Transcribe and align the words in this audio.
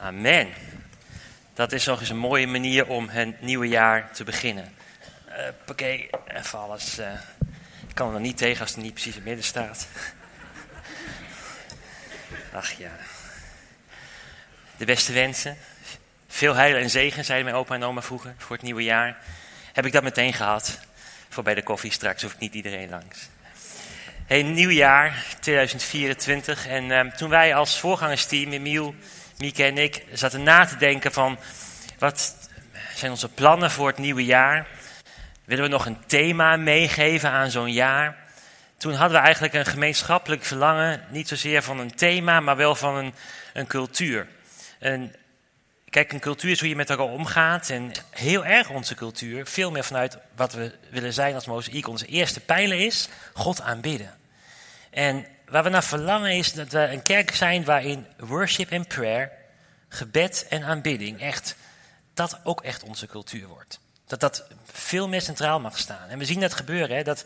Amen. 0.00 0.48
Dat 1.54 1.72
is 1.72 1.84
nog 1.84 2.00
eens 2.00 2.08
een 2.08 2.16
mooie 2.16 2.46
manier 2.46 2.86
om 2.86 3.08
het 3.08 3.40
nieuwe 3.40 3.68
jaar 3.68 4.12
te 4.12 4.24
beginnen. 4.24 4.74
Uh, 5.28 5.34
Oké, 5.66 5.84
even 6.26 6.58
alles. 6.58 6.98
Uh, 6.98 7.12
ik 7.88 7.94
kan 7.94 8.14
er 8.14 8.20
niet 8.20 8.36
tegen 8.36 8.60
als 8.60 8.70
het 8.70 8.82
niet 8.82 8.92
precies 8.92 9.10
in 9.10 9.18
het 9.18 9.26
midden 9.26 9.44
staat. 9.44 9.88
Ach 12.52 12.72
ja. 12.72 12.90
De 14.76 14.84
beste 14.84 15.12
wensen. 15.12 15.56
Veel 16.28 16.54
heil 16.54 16.76
en 16.76 16.90
zegen, 16.90 17.24
zeiden 17.24 17.46
mijn 17.46 17.58
opa 17.58 17.74
en 17.74 17.82
oma 17.82 18.02
vroeger, 18.02 18.34
voor 18.38 18.56
het 18.56 18.64
nieuwe 18.64 18.82
jaar. 18.82 19.16
Heb 19.72 19.86
ik 19.86 19.92
dat 19.92 20.02
meteen 20.02 20.32
gehad. 20.32 20.80
Voor 21.28 21.42
bij 21.42 21.54
de 21.54 21.62
koffie 21.62 21.92
straks 21.92 22.22
hoef 22.22 22.32
ik 22.32 22.38
niet 22.38 22.54
iedereen 22.54 22.88
langs. 22.88 23.28
Hey, 24.26 24.42
nieuw 24.42 24.70
jaar, 24.70 25.24
2024. 25.40 26.66
En 26.66 26.84
uh, 26.84 27.12
toen 27.12 27.30
wij 27.30 27.54
als 27.54 27.78
voorgangersteam, 27.78 28.52
Emiel, 28.52 28.94
Mieke 29.38 29.64
en 29.64 29.78
ik, 29.78 30.04
zaten 30.12 30.42
na 30.42 30.64
te 30.64 30.76
denken 30.76 31.12
van... 31.12 31.38
wat 31.98 32.48
zijn 32.94 33.10
onze 33.10 33.28
plannen 33.28 33.70
voor 33.70 33.86
het 33.86 33.98
nieuwe 33.98 34.24
jaar? 34.24 34.66
Willen 35.44 35.64
we 35.64 35.70
nog 35.70 35.86
een 35.86 36.06
thema 36.06 36.56
meegeven 36.56 37.30
aan 37.30 37.50
zo'n 37.50 37.72
jaar? 37.72 38.16
Toen 38.76 38.92
hadden 38.94 39.18
we 39.18 39.24
eigenlijk 39.24 39.54
een 39.54 39.66
gemeenschappelijk 39.66 40.44
verlangen, 40.44 41.04
niet 41.08 41.28
zozeer 41.28 41.62
van 41.62 41.78
een 41.78 41.94
thema, 41.94 42.40
maar 42.40 42.56
wel 42.56 42.74
van 42.74 42.96
een, 42.96 43.14
een 43.52 43.66
cultuur. 43.66 44.26
En 44.78 45.14
kijk, 45.90 46.12
een 46.12 46.20
cultuur 46.20 46.50
is 46.50 46.60
hoe 46.60 46.68
je 46.68 46.76
met 46.76 46.90
elkaar 46.90 47.06
omgaat. 47.06 47.70
En 47.70 47.92
heel 48.10 48.44
erg 48.44 48.70
onze 48.70 48.94
cultuur, 48.94 49.46
veel 49.46 49.70
meer 49.70 49.84
vanuit 49.84 50.18
wat 50.36 50.52
we 50.52 50.72
willen 50.90 51.12
zijn 51.12 51.34
als 51.34 51.46
mozaïek. 51.46 51.88
Onze 51.88 52.06
eerste 52.06 52.40
pijler 52.40 52.78
is 52.78 53.08
God 53.32 53.60
aanbidden. 53.60 54.14
En 54.90 55.26
waar 55.48 55.62
we 55.62 55.68
naar 55.68 55.84
verlangen 55.84 56.32
is 56.32 56.52
dat 56.52 56.72
we 56.72 56.78
een 56.78 57.02
kerk 57.02 57.34
zijn 57.34 57.64
waarin 57.64 58.06
worship 58.18 58.70
en 58.70 58.86
prayer, 58.86 59.32
gebed 59.88 60.46
en 60.48 60.62
aanbidding, 60.62 61.20
echt, 61.20 61.56
dat 62.14 62.40
ook 62.44 62.62
echt 62.62 62.82
onze 62.82 63.06
cultuur 63.06 63.46
wordt. 63.46 63.80
Dat 64.06 64.20
dat 64.20 64.46
veel 64.64 65.08
meer 65.08 65.22
centraal 65.22 65.60
mag 65.60 65.78
staan. 65.78 66.08
En 66.08 66.18
we 66.18 66.24
zien 66.24 66.40
dat 66.40 66.54
gebeuren, 66.54 66.96
hè, 66.96 67.02
dat, 67.02 67.24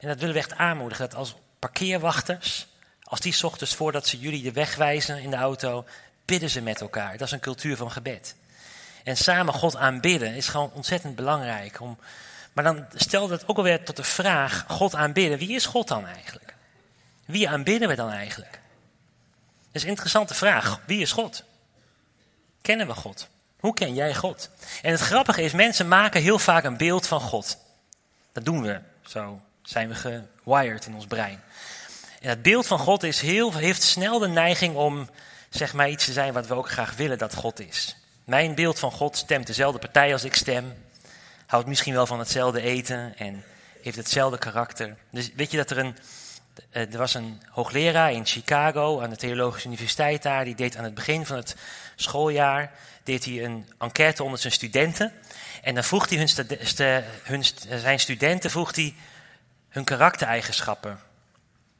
en 0.00 0.08
dat 0.08 0.18
willen 0.18 0.34
we 0.34 0.40
echt 0.40 0.54
aanmoedigen, 0.54 1.08
dat 1.08 1.18
als 1.18 1.34
parkeerwachters, 1.58 2.66
als 3.02 3.20
die 3.20 3.44
ochtends 3.44 3.74
voordat 3.74 4.06
ze 4.06 4.18
jullie 4.18 4.42
de 4.42 4.52
weg 4.52 4.76
wijzen 4.76 5.18
in 5.18 5.30
de 5.30 5.36
auto, 5.36 5.84
bidden 6.24 6.50
ze 6.50 6.60
met 6.60 6.80
elkaar. 6.80 7.12
Dat 7.12 7.26
is 7.26 7.32
een 7.32 7.40
cultuur 7.40 7.76
van 7.76 7.90
gebed. 7.90 8.34
En 9.04 9.16
samen 9.16 9.54
God 9.54 9.76
aanbidden 9.76 10.34
is 10.34 10.48
gewoon 10.48 10.72
ontzettend 10.72 11.16
belangrijk. 11.16 11.80
Om, 11.80 11.98
maar 12.52 12.64
dan 12.64 12.86
stel 12.94 13.28
dat 13.28 13.48
ook 13.48 13.56
alweer 13.56 13.84
tot 13.84 13.96
de 13.96 14.04
vraag, 14.04 14.64
God 14.68 14.94
aanbidden, 14.94 15.38
wie 15.38 15.54
is 15.54 15.66
God 15.66 15.88
dan 15.88 16.06
eigenlijk? 16.06 16.54
Wie 17.28 17.48
aanbidden 17.48 17.88
we 17.88 17.94
dan 17.94 18.10
eigenlijk? 18.10 18.52
Dat 18.52 19.72
is 19.72 19.82
een 19.82 19.88
interessante 19.88 20.34
vraag. 20.34 20.80
Wie 20.86 21.00
is 21.00 21.12
God? 21.12 21.44
Kennen 22.62 22.86
we 22.86 22.94
God? 22.94 23.28
Hoe 23.60 23.74
ken 23.74 23.94
jij 23.94 24.14
God? 24.14 24.50
En 24.82 24.90
het 24.90 25.00
grappige 25.00 25.42
is, 25.42 25.52
mensen 25.52 25.88
maken 25.88 26.22
heel 26.22 26.38
vaak 26.38 26.64
een 26.64 26.76
beeld 26.76 27.06
van 27.06 27.20
God. 27.20 27.58
Dat 28.32 28.44
doen 28.44 28.62
we. 28.62 28.80
Zo 29.06 29.40
zijn 29.62 29.88
we 29.88 29.94
gewired 29.94 30.86
in 30.86 30.94
ons 30.94 31.06
brein. 31.06 31.42
En 32.20 32.28
het 32.28 32.42
beeld 32.42 32.66
van 32.66 32.78
God 32.78 33.02
is 33.02 33.20
heel, 33.20 33.54
heeft 33.54 33.82
snel 33.82 34.18
de 34.18 34.28
neiging 34.28 34.76
om 34.76 35.10
zeg 35.48 35.72
maar 35.72 35.90
iets 35.90 36.04
te 36.04 36.12
zijn 36.12 36.32
wat 36.32 36.46
we 36.46 36.54
ook 36.54 36.70
graag 36.70 36.96
willen 36.96 37.18
dat 37.18 37.34
God 37.34 37.60
is. 37.60 37.96
Mijn 38.24 38.54
beeld 38.54 38.78
van 38.78 38.92
God 38.92 39.16
stemt 39.16 39.46
dezelfde 39.46 39.78
partij 39.78 40.12
als 40.12 40.24
ik 40.24 40.34
stem. 40.34 40.74
Houdt 41.46 41.66
misschien 41.66 41.94
wel 41.94 42.06
van 42.06 42.18
hetzelfde 42.18 42.60
eten 42.60 43.14
en 43.16 43.44
heeft 43.82 43.96
hetzelfde 43.96 44.38
karakter. 44.38 44.96
Dus 45.10 45.32
weet 45.34 45.50
je 45.50 45.56
dat 45.56 45.70
er 45.70 45.78
een, 45.78 45.96
er 46.70 46.98
was 46.98 47.14
een 47.14 47.42
hoogleraar 47.48 48.12
in 48.12 48.26
Chicago 48.26 49.00
aan 49.00 49.10
de 49.10 49.16
Theologische 49.16 49.68
Universiteit 49.68 50.22
daar. 50.22 50.44
Die 50.44 50.54
deed 50.54 50.76
aan 50.76 50.84
het 50.84 50.94
begin 50.94 51.26
van 51.26 51.36
het 51.36 51.56
schooljaar 51.96 52.70
deed 53.02 53.24
hij 53.24 53.44
een 53.44 53.68
enquête 53.78 54.22
onder 54.22 54.38
zijn 54.38 54.52
studenten. 54.52 55.12
En 55.62 55.74
dan 55.74 55.84
vroeg 55.84 56.08
hij 56.08 56.18
hun, 56.18 56.28
hun 57.22 57.44
zijn 57.80 58.00
studenten 58.00 58.50
vroeg 58.50 58.74
hij 58.74 58.94
hun 59.68 59.84
karaktereigenschappen 59.84 61.00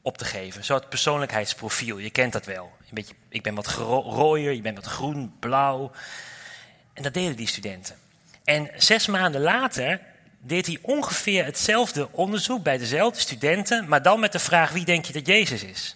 op 0.01 0.17
te 0.17 0.25
geven. 0.25 0.63
Zo 0.63 0.73
het 0.73 0.89
persoonlijkheidsprofiel, 0.89 1.97
je 1.97 2.09
kent 2.09 2.33
dat 2.33 2.45
wel. 2.45 2.71
Een 2.79 2.87
beetje, 2.91 3.13
ik 3.29 3.43
ben 3.43 3.55
wat 3.55 3.67
rooier, 3.67 4.53
je 4.53 4.61
bent 4.61 4.77
wat 4.77 4.85
groen, 4.85 5.33
blauw. 5.39 5.91
En 6.93 7.03
dat 7.03 7.13
deden 7.13 7.35
die 7.35 7.47
studenten. 7.47 7.95
En 8.43 8.69
zes 8.75 9.07
maanden 9.07 9.41
later 9.41 10.01
deed 10.39 10.65
hij 10.65 10.79
ongeveer 10.81 11.45
hetzelfde 11.45 12.11
onderzoek 12.11 12.63
bij 12.63 12.77
dezelfde 12.77 13.19
studenten, 13.19 13.87
maar 13.87 14.01
dan 14.01 14.19
met 14.19 14.31
de 14.31 14.39
vraag: 14.39 14.71
wie 14.71 14.85
denk 14.85 15.05
je 15.05 15.13
dat 15.13 15.25
Jezus 15.25 15.63
is? 15.63 15.95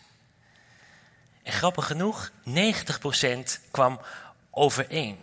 En 1.44 1.54
grappig 1.54 1.86
genoeg, 1.86 2.31
90% 2.50 2.52
kwam 3.72 4.00
overeen. 4.50 5.20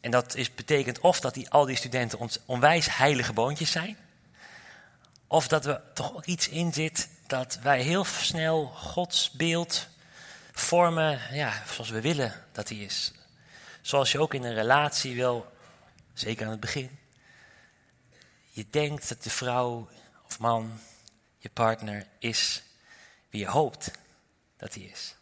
En 0.00 0.10
dat 0.10 0.34
is, 0.34 0.54
betekent 0.54 1.00
of 1.00 1.20
dat 1.20 1.34
die, 1.34 1.50
al 1.50 1.64
die 1.64 1.76
studenten 1.76 2.18
ons 2.18 2.38
onwijs 2.44 2.96
heilige 2.96 3.32
boontjes 3.32 3.70
zijn, 3.70 3.96
of 5.26 5.48
dat 5.48 5.66
er 5.66 5.80
toch 5.94 6.14
ook 6.14 6.24
iets 6.24 6.48
in 6.48 6.72
zit 6.72 7.08
dat 7.26 7.58
wij 7.62 7.82
heel 7.82 8.04
snel 8.04 8.66
Gods 8.66 9.30
beeld 9.30 9.88
vormen 10.52 11.20
ja, 11.32 11.62
zoals 11.72 11.90
we 11.90 12.00
willen 12.00 12.44
dat 12.52 12.68
hij 12.68 12.78
is. 12.78 13.12
Zoals 13.80 14.12
je 14.12 14.20
ook 14.20 14.34
in 14.34 14.44
een 14.44 14.54
relatie 14.54 15.16
wel, 15.16 15.52
zeker 16.14 16.44
aan 16.44 16.50
het 16.50 16.60
begin, 16.60 16.98
je 18.54 18.66
denkt 18.70 19.08
dat 19.08 19.22
de 19.22 19.30
vrouw 19.30 19.88
of 20.26 20.38
man, 20.38 20.80
je 21.38 21.50
partner, 21.50 22.06
is 22.18 22.62
wie 23.30 23.40
je 23.40 23.48
hoopt 23.48 23.90
dat 24.56 24.74
hij 24.74 24.82
is. 24.82 25.14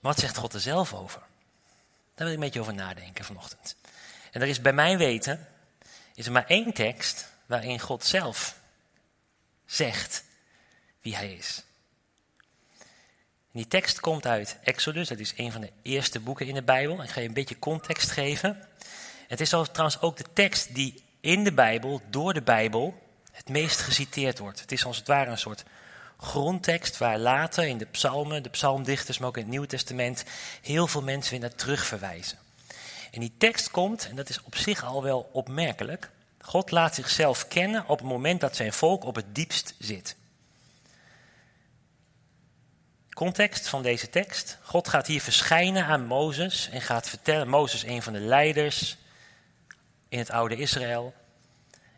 Wat 0.00 0.18
zegt 0.18 0.36
God 0.36 0.54
er 0.54 0.60
zelf 0.60 0.94
over? 0.94 1.20
Daar 1.20 1.26
wil 2.14 2.26
ik 2.26 2.34
een 2.34 2.40
beetje 2.40 2.60
over 2.60 2.74
nadenken 2.74 3.24
vanochtend. 3.24 3.76
En 4.32 4.40
er 4.40 4.48
is 4.48 4.60
bij 4.60 4.72
mijn 4.72 4.98
weten, 4.98 5.48
is 6.14 6.26
er 6.26 6.32
maar 6.32 6.46
één 6.46 6.72
tekst 6.72 7.28
waarin 7.46 7.80
God 7.80 8.04
zelf 8.04 8.58
zegt 9.64 10.24
wie 11.00 11.16
hij 11.16 11.32
is. 11.32 11.62
die 13.52 13.68
tekst 13.68 14.00
komt 14.00 14.26
uit 14.26 14.58
Exodus, 14.62 15.08
dat 15.08 15.18
is 15.18 15.32
een 15.36 15.52
van 15.52 15.60
de 15.60 15.72
eerste 15.82 16.20
boeken 16.20 16.46
in 16.46 16.54
de 16.54 16.62
Bijbel. 16.62 17.02
Ik 17.02 17.10
ga 17.10 17.20
je 17.20 17.28
een 17.28 17.34
beetje 17.34 17.58
context 17.58 18.10
geven. 18.10 18.68
Het 19.26 19.40
is 19.40 19.48
trouwens 19.48 20.00
ook 20.00 20.16
de 20.16 20.24
tekst 20.32 20.74
die 20.74 21.02
in 21.20 21.44
de 21.44 21.52
Bijbel, 21.52 22.02
door 22.10 22.34
de 22.34 22.42
Bijbel, 22.42 23.02
het 23.32 23.48
meest 23.48 23.80
geciteerd 23.80 24.38
wordt. 24.38 24.60
Het 24.60 24.72
is 24.72 24.84
als 24.84 24.96
het 24.96 25.06
ware 25.06 25.30
een 25.30 25.38
soort 25.38 25.64
grondtekst 26.18 26.98
waar 26.98 27.18
later 27.18 27.64
in 27.64 27.78
de 27.78 27.86
psalmen, 27.86 28.42
de 28.42 28.48
psalmdichters, 28.48 29.18
maar 29.18 29.28
ook 29.28 29.36
in 29.36 29.42
het 29.42 29.50
Nieuwe 29.50 29.66
Testament, 29.66 30.24
heel 30.62 30.86
veel 30.86 31.02
mensen 31.02 31.30
weer 31.30 31.40
naar 31.40 31.54
terug 31.54 31.86
verwijzen. 31.86 32.38
En 33.10 33.20
die 33.20 33.32
tekst 33.38 33.70
komt, 33.70 34.08
en 34.08 34.16
dat 34.16 34.28
is 34.28 34.42
op 34.42 34.56
zich 34.56 34.84
al 34.84 35.02
wel 35.02 35.28
opmerkelijk, 35.32 36.10
God 36.40 36.70
laat 36.70 36.94
zichzelf 36.94 37.48
kennen 37.48 37.86
op 37.86 37.98
het 37.98 38.08
moment 38.08 38.40
dat 38.40 38.56
zijn 38.56 38.72
volk 38.72 39.04
op 39.04 39.14
het 39.14 39.34
diepst 39.34 39.74
zit. 39.78 40.16
Context 43.10 43.68
van 43.68 43.82
deze 43.82 44.10
tekst. 44.10 44.58
God 44.62 44.88
gaat 44.88 45.06
hier 45.06 45.20
verschijnen 45.20 45.84
aan 45.84 46.06
Mozes 46.06 46.68
en 46.68 46.80
gaat 46.80 47.08
vertellen, 47.08 47.48
Mozes 47.48 47.82
een 47.82 48.02
van 48.02 48.12
de 48.12 48.18
leiders 48.18 48.96
in 50.08 50.18
het 50.18 50.30
oude 50.30 50.56
Israël. 50.56 51.14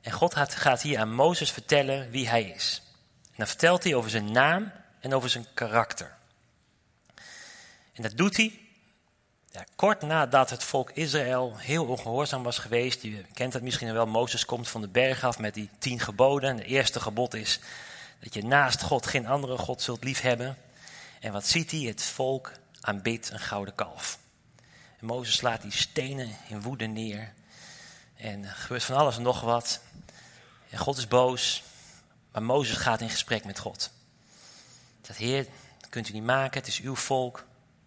En 0.00 0.12
God 0.12 0.34
gaat 0.34 0.82
hier 0.82 0.98
aan 0.98 1.14
Mozes 1.14 1.50
vertellen 1.50 2.10
wie 2.10 2.28
hij 2.28 2.42
is. 2.42 2.82
En 3.26 3.34
dan 3.36 3.46
vertelt 3.46 3.84
hij 3.84 3.94
over 3.94 4.10
zijn 4.10 4.32
naam 4.32 4.72
en 5.00 5.14
over 5.14 5.30
zijn 5.30 5.46
karakter. 5.54 6.16
En 7.92 8.02
dat 8.02 8.16
doet 8.16 8.36
hij 8.36 8.58
ja, 9.50 9.64
kort 9.76 10.02
nadat 10.02 10.50
het 10.50 10.64
volk 10.64 10.90
Israël 10.90 11.56
heel 11.56 11.84
ongehoorzaam 11.84 12.42
was 12.42 12.58
geweest. 12.58 13.02
Je 13.02 13.24
kent 13.32 13.52
dat 13.52 13.62
misschien 13.62 13.92
wel. 13.92 14.06
Mozes 14.06 14.44
komt 14.44 14.68
van 14.68 14.80
de 14.80 14.88
berg 14.88 15.24
af 15.24 15.38
met 15.38 15.54
die 15.54 15.70
tien 15.78 16.00
geboden. 16.00 16.56
De 16.56 16.64
eerste 16.64 17.00
gebod 17.00 17.34
is 17.34 17.60
dat 18.20 18.34
je 18.34 18.44
naast 18.44 18.82
God 18.82 19.06
geen 19.06 19.26
andere 19.26 19.58
God 19.58 19.82
zult 19.82 20.04
liefhebben. 20.04 20.56
En 21.20 21.32
wat 21.32 21.46
ziet 21.46 21.70
hij? 21.70 21.80
Het 21.80 22.02
volk 22.02 22.52
aanbidt 22.80 23.30
een 23.30 23.38
gouden 23.38 23.74
kalf. 23.74 24.18
En 24.98 25.06
Mozes 25.06 25.36
slaat 25.36 25.62
die 25.62 25.72
stenen 25.72 26.36
in 26.48 26.62
woede 26.62 26.86
neer. 26.86 27.32
En 28.18 28.44
er 28.44 28.54
gebeurt 28.54 28.84
van 28.84 28.96
alles 28.96 29.16
en 29.16 29.22
nog 29.22 29.40
wat. 29.40 29.80
En 30.70 30.78
God 30.78 30.96
is 30.96 31.08
boos. 31.08 31.62
Maar 32.32 32.42
Mozes 32.42 32.76
gaat 32.76 33.00
in 33.00 33.10
gesprek 33.10 33.44
met 33.44 33.58
God. 33.58 33.90
Zegt, 35.02 35.18
Heer, 35.18 35.46
dat 35.80 35.90
kunt 35.90 36.08
u 36.08 36.12
niet 36.12 36.24
maken. 36.24 36.58
Het 36.58 36.68
is 36.68 36.80
uw 36.80 36.94
volk. 36.94 37.44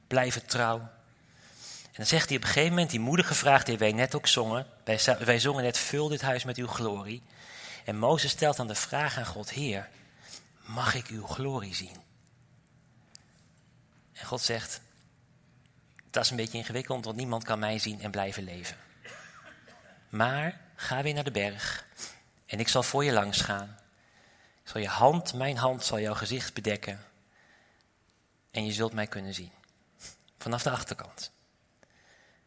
Blijf 0.07 0.33
het 0.33 0.49
trouw. 0.49 0.79
En 0.79 1.97
dan 1.97 2.05
zegt 2.05 2.27
hij 2.27 2.37
op 2.37 2.43
een 2.43 2.49
gegeven 2.49 2.69
moment 2.69 2.89
die 2.89 2.99
moedige 2.99 3.33
vraag 3.33 3.63
die 3.63 3.77
wij 3.77 3.91
net 3.91 4.15
ook 4.15 4.27
zongen. 4.27 4.67
Wij 5.19 5.39
zongen 5.39 5.63
net, 5.63 5.77
vul 5.77 6.07
dit 6.07 6.21
huis 6.21 6.43
met 6.43 6.57
uw 6.57 6.67
glorie. 6.67 7.23
En 7.85 7.97
Mozes 7.97 8.31
stelt 8.31 8.55
dan 8.55 8.67
de 8.67 8.75
vraag 8.75 9.17
aan 9.17 9.25
God, 9.25 9.49
Heer, 9.49 9.89
mag 10.65 10.95
ik 10.95 11.07
uw 11.07 11.25
glorie 11.25 11.75
zien? 11.75 11.97
En 14.13 14.25
God 14.25 14.41
zegt, 14.41 14.81
dat 16.09 16.23
is 16.23 16.29
een 16.29 16.35
beetje 16.35 16.57
ingewikkeld, 16.57 17.05
want 17.05 17.17
niemand 17.17 17.43
kan 17.43 17.59
mij 17.59 17.79
zien 17.79 18.01
en 18.01 18.11
blijven 18.11 18.43
leven. 18.43 18.77
Maar 20.11 20.59
ga 20.75 21.01
weer 21.01 21.13
naar 21.13 21.23
de 21.23 21.31
berg 21.31 21.85
en 22.45 22.59
ik 22.59 22.67
zal 22.67 22.83
voor 22.83 23.03
je 23.03 23.11
langs 23.11 23.41
gaan. 23.41 23.77
Ik 24.63 24.69
zal 24.69 24.81
je 24.81 24.87
hand, 24.87 25.33
mijn 25.33 25.57
hand, 25.57 25.85
zal 25.85 25.99
jouw 25.99 26.13
gezicht 26.13 26.53
bedekken 26.53 27.05
en 28.51 28.65
je 28.65 28.71
zult 28.71 28.93
mij 28.93 29.07
kunnen 29.07 29.33
zien. 29.33 29.51
vanaf 30.37 30.63
de 30.63 30.69
achterkant. 30.69 31.31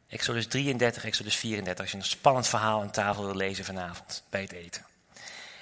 Exodus 0.09 0.47
33, 0.47 1.05
Exodus 1.05 1.37
34, 1.37 1.81
als 1.81 1.91
je 1.91 1.97
een 1.97 2.05
spannend 2.05 2.49
verhaal 2.49 2.81
aan 2.81 2.91
tafel 2.91 3.25
wil 3.25 3.37
lezen 3.37 3.65
vanavond 3.65 4.23
bij 4.31 4.41
het 4.41 4.53
eten. 4.53 4.87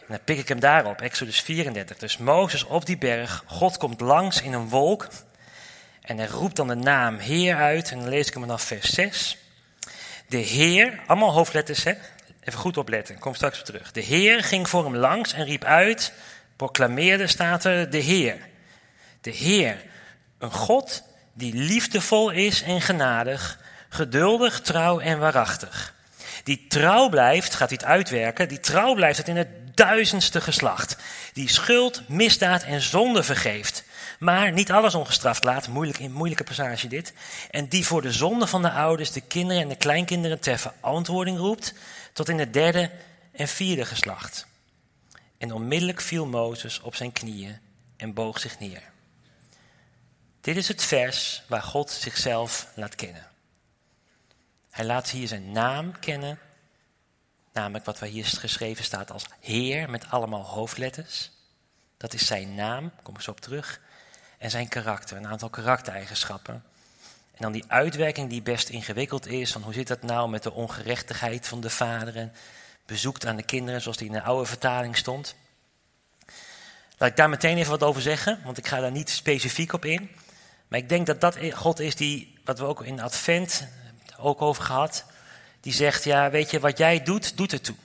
En 0.00 0.08
dan 0.08 0.25
pik 0.25 0.38
ik 0.38 0.48
hem 0.48 0.60
daarop, 0.60 1.00
Exodus 1.00 1.40
34. 1.40 1.98
Dus 1.98 2.16
Mozes 2.16 2.64
op 2.64 2.87
die 2.87 2.98
berg, 2.98 3.44
God 3.46 3.76
komt 3.76 4.00
langs 4.00 4.43
in 4.43 4.52
een 4.52 4.69
wolk 4.69 5.08
en 6.00 6.19
hij 6.19 6.26
roept 6.26 6.56
dan 6.56 6.69
de 6.69 6.75
naam 6.75 7.19
Heer 7.19 7.56
uit. 7.56 7.90
En 7.90 7.98
dan 7.98 8.08
lees 8.08 8.26
ik 8.26 8.32
hem 8.32 8.43
vanaf 8.43 8.62
vers 8.62 8.90
6. 8.90 9.41
De 10.32 10.38
Heer, 10.38 11.00
allemaal 11.06 11.32
hoofdletters 11.32 11.84
hè, 11.84 11.93
even 12.40 12.58
goed 12.58 12.76
opletten, 12.76 13.19
kom 13.19 13.34
straks 13.34 13.58
op 13.58 13.64
terug. 13.64 13.93
De 13.93 14.00
Heer 14.00 14.44
ging 14.44 14.69
voor 14.69 14.84
hem 14.84 14.96
langs 14.96 15.32
en 15.32 15.44
riep 15.44 15.64
uit, 15.64 16.12
proclameerde 16.56 17.26
staat 17.26 17.64
er 17.64 17.90
de 17.90 17.99
Heer. 17.99 18.37
De 19.20 19.31
Heer, 19.31 19.84
een 20.38 20.52
God 20.52 21.02
die 21.32 21.55
liefdevol 21.55 22.31
is 22.31 22.62
en 22.62 22.81
genadig, 22.81 23.58
geduldig, 23.88 24.61
trouw 24.61 25.00
en 25.00 25.19
waarachtig. 25.19 25.94
Die 26.44 26.67
trouw 26.69 27.08
blijft, 27.08 27.55
gaat 27.55 27.69
hij 27.69 27.79
het 27.81 27.90
uitwerken, 27.90 28.49
die 28.49 28.61
trouw 28.61 28.94
blijft 28.94 29.19
het 29.19 29.29
in 29.29 29.37
het 29.37 29.76
duizendste 29.76 30.40
geslacht. 30.40 30.96
Die 31.32 31.49
schuld, 31.49 32.08
misdaad 32.08 32.62
en 32.62 32.81
zonde 32.81 33.23
vergeeft. 33.23 33.84
Maar 34.22 34.52
niet 34.52 34.72
alles 34.72 34.94
ongestraft 34.94 35.44
laat, 35.44 35.69
moeilijk, 35.69 36.08
moeilijke 36.08 36.44
passage 36.44 36.88
dit. 36.88 37.12
En 37.50 37.69
die 37.69 37.86
voor 37.86 38.02
de 38.02 38.12
zonde 38.12 38.46
van 38.46 38.62
de 38.62 38.70
ouders, 38.70 39.12
de 39.12 39.20
kinderen 39.20 39.62
en 39.62 39.69
de 39.69 39.76
kleinkinderen 39.76 40.40
ter 40.40 40.58
verantwoording 40.58 41.38
roept, 41.38 41.74
tot 42.12 42.28
in 42.28 42.38
het 42.38 42.52
derde 42.52 42.90
en 43.32 43.48
vierde 43.48 43.84
geslacht. 43.84 44.46
En 45.38 45.52
onmiddellijk 45.52 46.00
viel 46.00 46.26
Mozes 46.26 46.80
op 46.80 46.94
zijn 46.94 47.12
knieën 47.12 47.58
en 47.96 48.14
boog 48.14 48.40
zich 48.40 48.58
neer. 48.58 48.82
Dit 50.40 50.56
is 50.56 50.69
het 50.69 50.82
vers 50.82 51.42
waar 51.48 51.62
God 51.62 51.90
zichzelf 51.90 52.66
laat 52.74 52.94
kennen. 52.94 53.26
Hij 54.70 54.84
laat 54.84 55.10
hier 55.10 55.28
zijn 55.28 55.52
naam 55.52 55.98
kennen, 55.98 56.38
namelijk 57.52 57.84
wat 57.84 58.00
hier 58.00 58.24
geschreven 58.24 58.84
staat 58.84 59.10
als 59.10 59.24
Heer 59.40 59.90
met 59.90 60.10
allemaal 60.10 60.44
hoofdletters. 60.44 61.30
Dat 61.96 62.14
is 62.14 62.26
zijn 62.26 62.54
naam, 62.54 62.92
kom 63.02 63.14
ik 63.14 63.20
zo 63.20 63.30
op 63.30 63.40
terug. 63.40 63.80
En 64.42 64.50
zijn 64.50 64.68
karakter, 64.68 65.16
een 65.16 65.26
aantal 65.26 65.48
karaktereigenschappen. 65.48 66.54
En 67.34 67.38
dan 67.38 67.52
die 67.52 67.64
uitwerking 67.66 68.30
die 68.30 68.42
best 68.42 68.68
ingewikkeld 68.68 69.26
is, 69.26 69.52
van 69.52 69.62
hoe 69.62 69.72
zit 69.72 69.86
dat 69.86 70.02
nou 70.02 70.28
met 70.28 70.42
de 70.42 70.52
ongerechtigheid 70.52 71.46
van 71.46 71.60
de 71.60 71.70
vader 71.70 72.16
en 72.16 72.32
bezoekt 72.86 73.26
aan 73.26 73.36
de 73.36 73.42
kinderen, 73.42 73.80
zoals 73.80 73.96
die 73.96 74.06
in 74.06 74.12
de 74.12 74.22
oude 74.22 74.46
vertaling 74.46 74.96
stond. 74.96 75.34
Laat 76.98 77.10
ik 77.10 77.16
daar 77.16 77.28
meteen 77.28 77.56
even 77.56 77.70
wat 77.70 77.82
over 77.82 78.02
zeggen, 78.02 78.40
want 78.44 78.58
ik 78.58 78.66
ga 78.66 78.80
daar 78.80 78.90
niet 78.90 79.10
specifiek 79.10 79.72
op 79.72 79.84
in. 79.84 80.10
Maar 80.68 80.78
ik 80.78 80.88
denk 80.88 81.06
dat 81.06 81.20
dat 81.20 81.38
God 81.52 81.80
is 81.80 81.96
die, 81.96 82.38
wat 82.44 82.58
we 82.58 82.64
ook 82.64 82.84
in 82.84 83.00
Advent 83.00 83.68
ook 84.18 84.42
over 84.42 84.62
gehad, 84.62 85.04
die 85.60 85.72
zegt, 85.72 86.04
ja 86.04 86.30
weet 86.30 86.50
je, 86.50 86.60
wat 86.60 86.78
jij 86.78 87.02
doet, 87.02 87.36
doet 87.36 87.52
ertoe. 87.52 87.76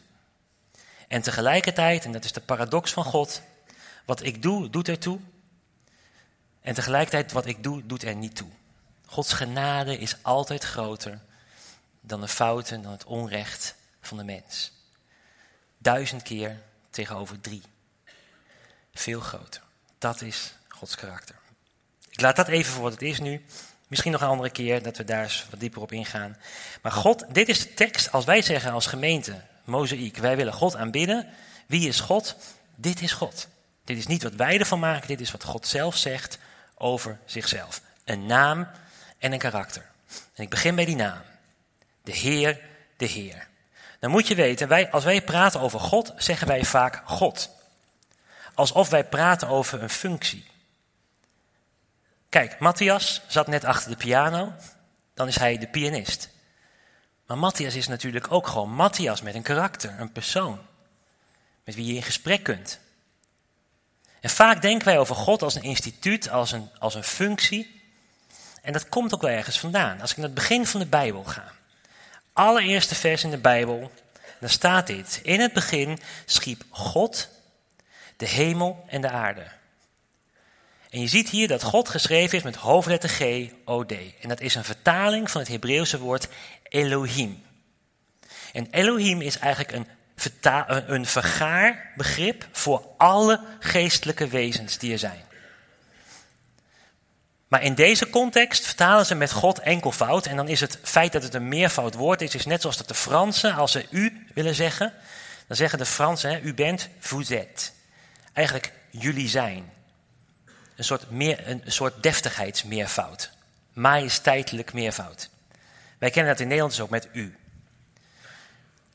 En 1.08 1.22
tegelijkertijd, 1.22 2.06
en 2.06 2.12
dat 2.12 2.24
is 2.24 2.32
de 2.32 2.42
paradox 2.42 2.94
van 2.94 3.04
God, 3.04 3.42
wat 4.06 4.24
ik 4.24 4.42
doe, 4.42 4.70
doet 4.70 4.88
ertoe. 4.88 5.20
En 6.68 6.74
tegelijkertijd, 6.74 7.32
wat 7.32 7.46
ik 7.46 7.64
doe, 7.64 7.86
doet 7.86 8.04
er 8.04 8.16
niet 8.16 8.36
toe. 8.36 8.48
Gods 9.06 9.34
genade 9.34 9.98
is 9.98 10.16
altijd 10.22 10.64
groter 10.64 11.20
dan 12.02 12.22
de 12.22 12.28
fouten, 12.28 12.82
dan 12.82 12.92
het 12.92 13.04
onrecht 13.04 13.76
van 14.02 14.18
de 14.18 14.24
mens. 14.24 14.72
Duizend 15.78 16.22
keer 16.22 16.62
tegenover 16.90 17.42
drie. 17.42 17.62
Veel 18.94 19.20
groter. 19.20 19.62
Dat 19.98 20.22
is 20.22 20.54
Gods 20.68 20.96
karakter. 20.96 21.36
Ik 22.10 22.22
laat 22.22 22.36
dat 22.36 22.48
even 22.48 22.74
voor 22.74 22.84
wat 22.84 22.92
het 22.92 23.02
is 23.02 23.20
nu. 23.20 23.46
Misschien 23.88 24.12
nog 24.12 24.22
een 24.22 24.28
andere 24.28 24.50
keer 24.50 24.84
dat 24.84 24.98
we 24.98 25.04
daar 25.04 25.24
eens 25.24 25.46
wat 25.50 25.60
dieper 25.60 25.82
op 25.82 25.92
ingaan. 25.92 26.38
Maar 26.82 26.92
God, 26.92 27.26
dit 27.34 27.50
is 27.50 27.60
de 27.60 27.74
tekst 27.74 28.12
als 28.12 28.26
wij 28.26 28.42
zeggen 28.42 28.72
als 28.72 28.86
gemeente, 28.86 29.42
Mozaïek, 29.64 30.18
wij 30.18 30.36
willen 30.36 30.54
God 30.54 30.76
aanbidden. 30.76 31.28
Wie 31.68 31.88
is 31.88 32.00
God? 32.00 32.36
Dit 32.76 33.02
is 33.02 33.12
God. 33.12 33.48
Dit 33.84 33.98
is 33.98 34.08
niet 34.08 34.24
wat 34.24 34.36
wij 34.36 34.60
ervan 34.60 34.80
maken, 34.80 35.08
dit 35.08 35.22
is 35.22 35.32
wat 35.32 35.44
God 35.44 35.68
zelf 35.68 35.98
zegt 35.98 36.38
over 36.78 37.20
zichzelf. 37.26 37.82
Een 38.04 38.26
naam 38.26 38.68
en 39.18 39.32
een 39.32 39.40
karakter. 39.40 39.86
En 40.34 40.44
ik 40.44 40.50
begin 40.50 40.76
bij 40.76 40.86
die 40.86 40.96
naam. 40.96 41.22
De 42.04 42.12
Heer, 42.12 42.62
de 42.98 43.06
Heer. 43.06 43.48
Dan 44.00 44.12
moet 44.12 44.28
je 44.28 44.36
weten, 44.36 44.68
wij, 44.68 44.92
als 44.92 45.04
wij 45.04 45.22
praten 45.22 45.60
over 45.60 45.80
God, 45.80 46.14
zeggen 46.18 46.48
wij 46.48 46.66
vaak 46.66 47.02
God. 47.06 47.50
Alsof 48.54 48.90
wij 48.90 49.04
praten 49.04 49.48
over 49.48 49.84
een 49.84 49.90
functie. 49.90 50.46
Kijk, 52.30 52.60
Matthias 52.60 53.22
zat 53.28 53.48
net 53.48 53.66
achter 53.66 53.90
de 53.90 53.98
piano, 53.98 54.54
dan 55.14 55.28
is 55.28 55.38
hij 55.38 55.58
de 55.58 55.68
pianist. 55.68 56.30
Maar 57.26 57.38
Matthias 57.38 57.76
is 57.76 57.88
natuurlijk 57.88 58.32
ook 58.32 58.48
gewoon 58.48 58.70
Matthias 58.70 59.22
met 59.22 59.36
een 59.36 59.42
karakter, 59.42 60.00
een 60.00 60.12
persoon. 60.12 60.60
Met 61.64 61.76
wie 61.76 61.86
je 61.86 61.94
in 61.94 62.04
gesprek 62.04 62.44
kunt. 62.44 62.80
En 64.22 64.30
vaak 64.30 64.62
denken 64.62 64.88
wij 64.88 65.00
over 65.00 65.16
God 65.16 65.42
als 65.42 65.56
een 65.56 65.64
instituut, 65.64 66.30
als 66.30 66.52
een, 66.52 66.70
als 66.80 66.96
een 66.96 67.04
functie. 67.04 67.82
En 68.62 68.74
dat 68.74 68.90
komt 68.90 69.14
ook 69.14 69.22
wel 69.22 69.32
ergens 69.32 69.60
vandaan. 69.60 70.02
Als 70.02 70.12
ik 70.12 70.18
naar 70.18 70.26
het 70.26 70.36
begin 70.36 70.66
van 70.66 70.80
de 70.80 70.86
Bijbel 70.86 71.24
ga. 71.24 71.52
Allereerste 72.34 72.96
vers 72.96 73.24
in 73.24 73.30
de 73.30 73.38
Bijbel, 73.38 73.92
dan 74.40 74.50
staat 74.50 74.88
dit. 74.88 75.20
In 75.24 75.40
het 75.40 75.54
begin 75.54 76.00
schiep 76.26 76.64
God 76.70 77.30
de 78.18 78.28
hemel 78.28 78.86
en 78.88 79.02
de 79.02 79.10
aarde. 79.10 79.48
En 80.90 81.02
je 81.02 81.08
ziet 81.08 81.30
hier 81.30 81.48
dat 81.48 81.64
God 81.64 81.90
geschreven 81.90 82.38
is 82.38 82.44
met 82.44 82.56
hoofdletter 82.56 83.10
G, 83.10 83.50
O, 83.66 83.86
D. 83.86 83.92
En 83.92 84.30
dat 84.30 84.40
is 84.40 84.56
een 84.56 84.64
vertaling 84.64 85.32
van 85.32 85.42
het 85.42 85.50
Hebreeuwse 85.50 86.00
woord 86.00 86.28
Elohim. 86.64 87.44
En 88.54 88.68
Elohim 88.72 89.22
is 89.22 89.38
eigenlijk 89.38 89.76
een, 89.76 89.88
een 90.66 91.06
vergaarbegrip 91.06 92.48
voor 92.52 92.86
alle 92.98 93.40
geestelijke 93.60 94.28
wezens 94.28 94.78
die 94.78 94.92
er 94.92 95.00
zijn. 95.00 95.26
Maar 97.48 97.64
in 97.64 97.76
deze 97.76 98.10
context 98.10 98.66
vertalen 98.66 99.06
ze 99.06 99.16
met 99.16 99.32
God 99.32 99.60
enkelvoud. 99.60 100.26
En 100.26 100.36
dan 100.36 100.48
is 100.48 100.60
het 100.60 100.80
feit 100.84 101.12
dat 101.12 101.24
het 101.24 101.34
een 101.34 101.48
meervoud 101.48 101.94
woord 101.94 102.22
is, 102.22 102.36
is 102.36 102.46
net 102.46 102.62
zoals 102.62 102.78
dat 102.78 102.88
de 102.88 102.94
Fransen, 102.94 103.56
als 103.56 103.72
ze 103.72 103.86
u 103.90 104.28
willen 104.34 104.56
zeggen, 104.56 104.94
dan 105.48 105.58
zeggen 105.58 105.80
de 105.80 105.86
Fransen, 105.86 106.40
u 106.44 106.54
bent, 106.54 106.90
vous 107.00 107.30
êtes. 107.30 107.72
Eigenlijk 108.34 108.72
jullie 108.90 109.30
zijn. 109.30 109.72
Een 110.76 110.84
soort, 110.84 111.10
meer, 111.10 111.48
een 111.48 111.62
soort 111.66 112.04
deftigheidsmeervoud. 112.04 113.30
Majesteitelijk 113.74 114.74
meervoud. 114.74 115.30
Wij 115.98 116.10
kennen 116.10 116.32
dat 116.32 116.42
in 116.42 116.48
Nederland 116.48 116.76
dus 116.76 116.84
ook 116.84 116.90
met 116.90 117.08
u. 117.14 117.38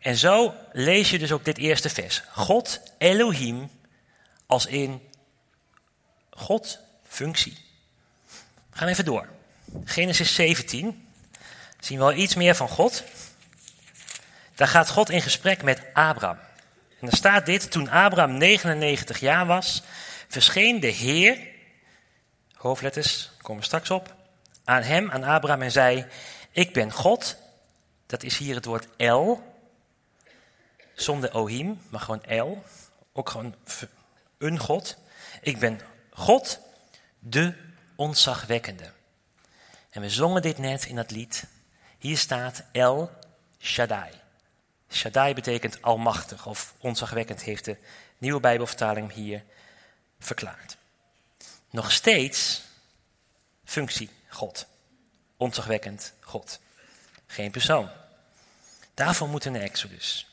En 0.03 0.17
zo 0.17 0.55
lees 0.73 1.11
je 1.11 1.19
dus 1.19 1.33
ook 1.33 1.45
dit 1.45 1.59
eerste 1.59 1.91
vers. 1.91 2.23
God, 2.33 2.81
Elohim, 2.99 3.71
als 4.47 4.67
in 4.67 5.09
God, 6.31 6.79
functie. 7.09 7.57
We 8.71 8.79
gaan 8.79 8.89
even 8.89 9.05
door. 9.05 9.29
Genesis 9.85 10.35
17. 10.35 11.09
Zien 11.81 11.99
we 11.99 12.05
al 12.05 12.13
iets 12.13 12.35
meer 12.35 12.55
van 12.55 12.69
God. 12.69 13.05
Daar 14.55 14.69
gaat 14.69 14.89
God 14.89 15.11
in 15.11 15.23
gesprek 15.23 15.63
met 15.63 15.83
Abraham. 15.93 16.39
En 16.89 17.09
dan 17.09 17.17
staat 17.17 17.47
dit, 17.47 17.71
toen 17.71 17.89
Abraham 17.89 18.37
99 18.37 19.21
jaar 19.21 19.47
was, 19.47 19.83
verscheen 20.29 20.81
de 20.81 20.87
Heer, 20.87 21.39
hoofdletters, 22.53 23.31
komen 23.39 23.65
straks 23.65 23.91
op, 23.91 24.15
aan 24.65 24.83
hem, 24.83 25.11
aan 25.11 25.25
Abraham 25.25 25.63
en 25.63 25.73
zei, 25.73 26.07
ik 26.51 26.73
ben 26.73 26.93
God, 26.93 27.37
dat 28.07 28.23
is 28.23 28.37
hier 28.39 28.55
het 28.55 28.65
woord 28.65 28.89
El, 28.97 29.52
zonder 31.03 31.35
Ohim, 31.35 31.81
maar 31.89 32.01
gewoon 32.01 32.25
El, 32.25 32.65
ook 33.13 33.31
gewoon 33.31 33.55
een 34.39 34.59
God. 34.59 34.97
Ik 35.41 35.59
ben 35.59 35.81
God, 36.11 36.59
de 37.19 37.55
ontzagwekkende. 37.97 38.93
En 39.91 40.01
we 40.01 40.11
zongen 40.11 40.43
dit 40.43 40.59
net 40.59 40.85
in 40.85 40.97
dat 40.97 41.11
lied. 41.11 41.45
Hier 41.99 42.19
staat 42.19 42.65
El 42.73 43.11
Shaddai. 43.59 44.11
Shaddai 44.91 45.35
betekent 45.35 45.83
almachtig 45.83 46.47
of 46.47 46.75
ontzagwekkend, 46.79 47.43
heeft 47.43 47.65
de 47.65 47.77
nieuwe 48.19 48.41
Bijbelvertaling 48.41 49.13
hier 49.13 49.45
verklaard. 50.19 50.77
Nog 51.71 51.93
steeds 51.93 52.63
functie 53.65 54.11
God. 54.29 54.67
Ontzagwekkend 55.37 56.13
God. 56.21 56.61
Geen 57.27 57.51
persoon. 57.51 57.91
Daarvoor 58.95 59.29
moet 59.29 59.45
een 59.45 59.57
Exodus. 59.57 60.32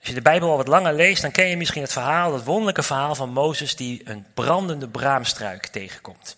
Als 0.00 0.08
je 0.08 0.14
de 0.14 0.22
Bijbel 0.22 0.50
al 0.50 0.56
wat 0.56 0.68
langer 0.68 0.94
leest, 0.94 1.22
dan 1.22 1.30
ken 1.30 1.46
je 1.46 1.56
misschien 1.56 1.82
het 1.82 1.92
verhaal, 1.92 2.30
dat 2.30 2.44
wonderlijke 2.44 2.82
verhaal 2.82 3.14
van 3.14 3.32
Mozes 3.32 3.76
die 3.76 4.00
een 4.04 4.26
brandende 4.34 4.88
braamstruik 4.88 5.66
tegenkomt. 5.66 6.36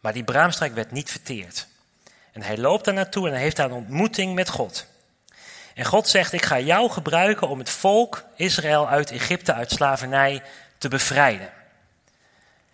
Maar 0.00 0.12
die 0.12 0.24
braamstruik 0.24 0.74
werd 0.74 0.90
niet 0.90 1.10
verteerd. 1.10 1.66
En 2.32 2.42
hij 2.42 2.58
loopt 2.58 2.84
daar 2.84 2.94
naartoe 2.94 3.26
en 3.26 3.32
hij 3.32 3.42
heeft 3.42 3.56
daar 3.56 3.66
een 3.66 3.76
ontmoeting 3.76 4.34
met 4.34 4.48
God. 4.48 4.86
En 5.74 5.84
God 5.84 6.08
zegt, 6.08 6.32
ik 6.32 6.44
ga 6.44 6.58
jou 6.58 6.90
gebruiken 6.90 7.48
om 7.48 7.58
het 7.58 7.70
volk 7.70 8.24
Israël 8.36 8.88
uit 8.88 9.10
Egypte, 9.10 9.52
uit 9.52 9.70
slavernij, 9.70 10.42
te 10.78 10.88
bevrijden. 10.88 11.50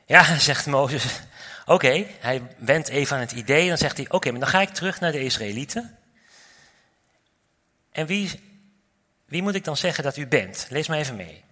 Ja, 0.06 0.38
zegt 0.38 0.66
Mozes, 0.66 1.04
Oké, 1.66 2.06
hij 2.20 2.42
wendt 2.56 2.88
even 2.88 3.16
aan 3.16 3.22
het 3.22 3.32
idee. 3.32 3.68
Dan 3.68 3.78
zegt 3.78 3.96
hij: 3.96 4.06
Oké, 4.08 4.30
maar 4.30 4.40
dan 4.40 4.48
ga 4.48 4.60
ik 4.60 4.68
terug 4.68 5.00
naar 5.00 5.12
de 5.12 5.24
Israëlieten. 5.24 5.98
En 7.92 8.06
wie, 8.06 8.40
wie 9.34 9.42
moet 9.42 9.54
ik 9.54 9.64
dan 9.64 9.76
zeggen 9.76 10.04
dat 10.04 10.16
u 10.16 10.26
bent? 10.26 10.66
Lees 10.68 10.88
maar 10.88 10.98
even 10.98 11.16
mee. 11.16 11.42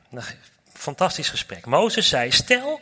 Fantastisch 0.73 1.29
gesprek. 1.29 1.67
Mozes 1.67 2.09
zei: 2.09 2.31
Stel, 2.31 2.81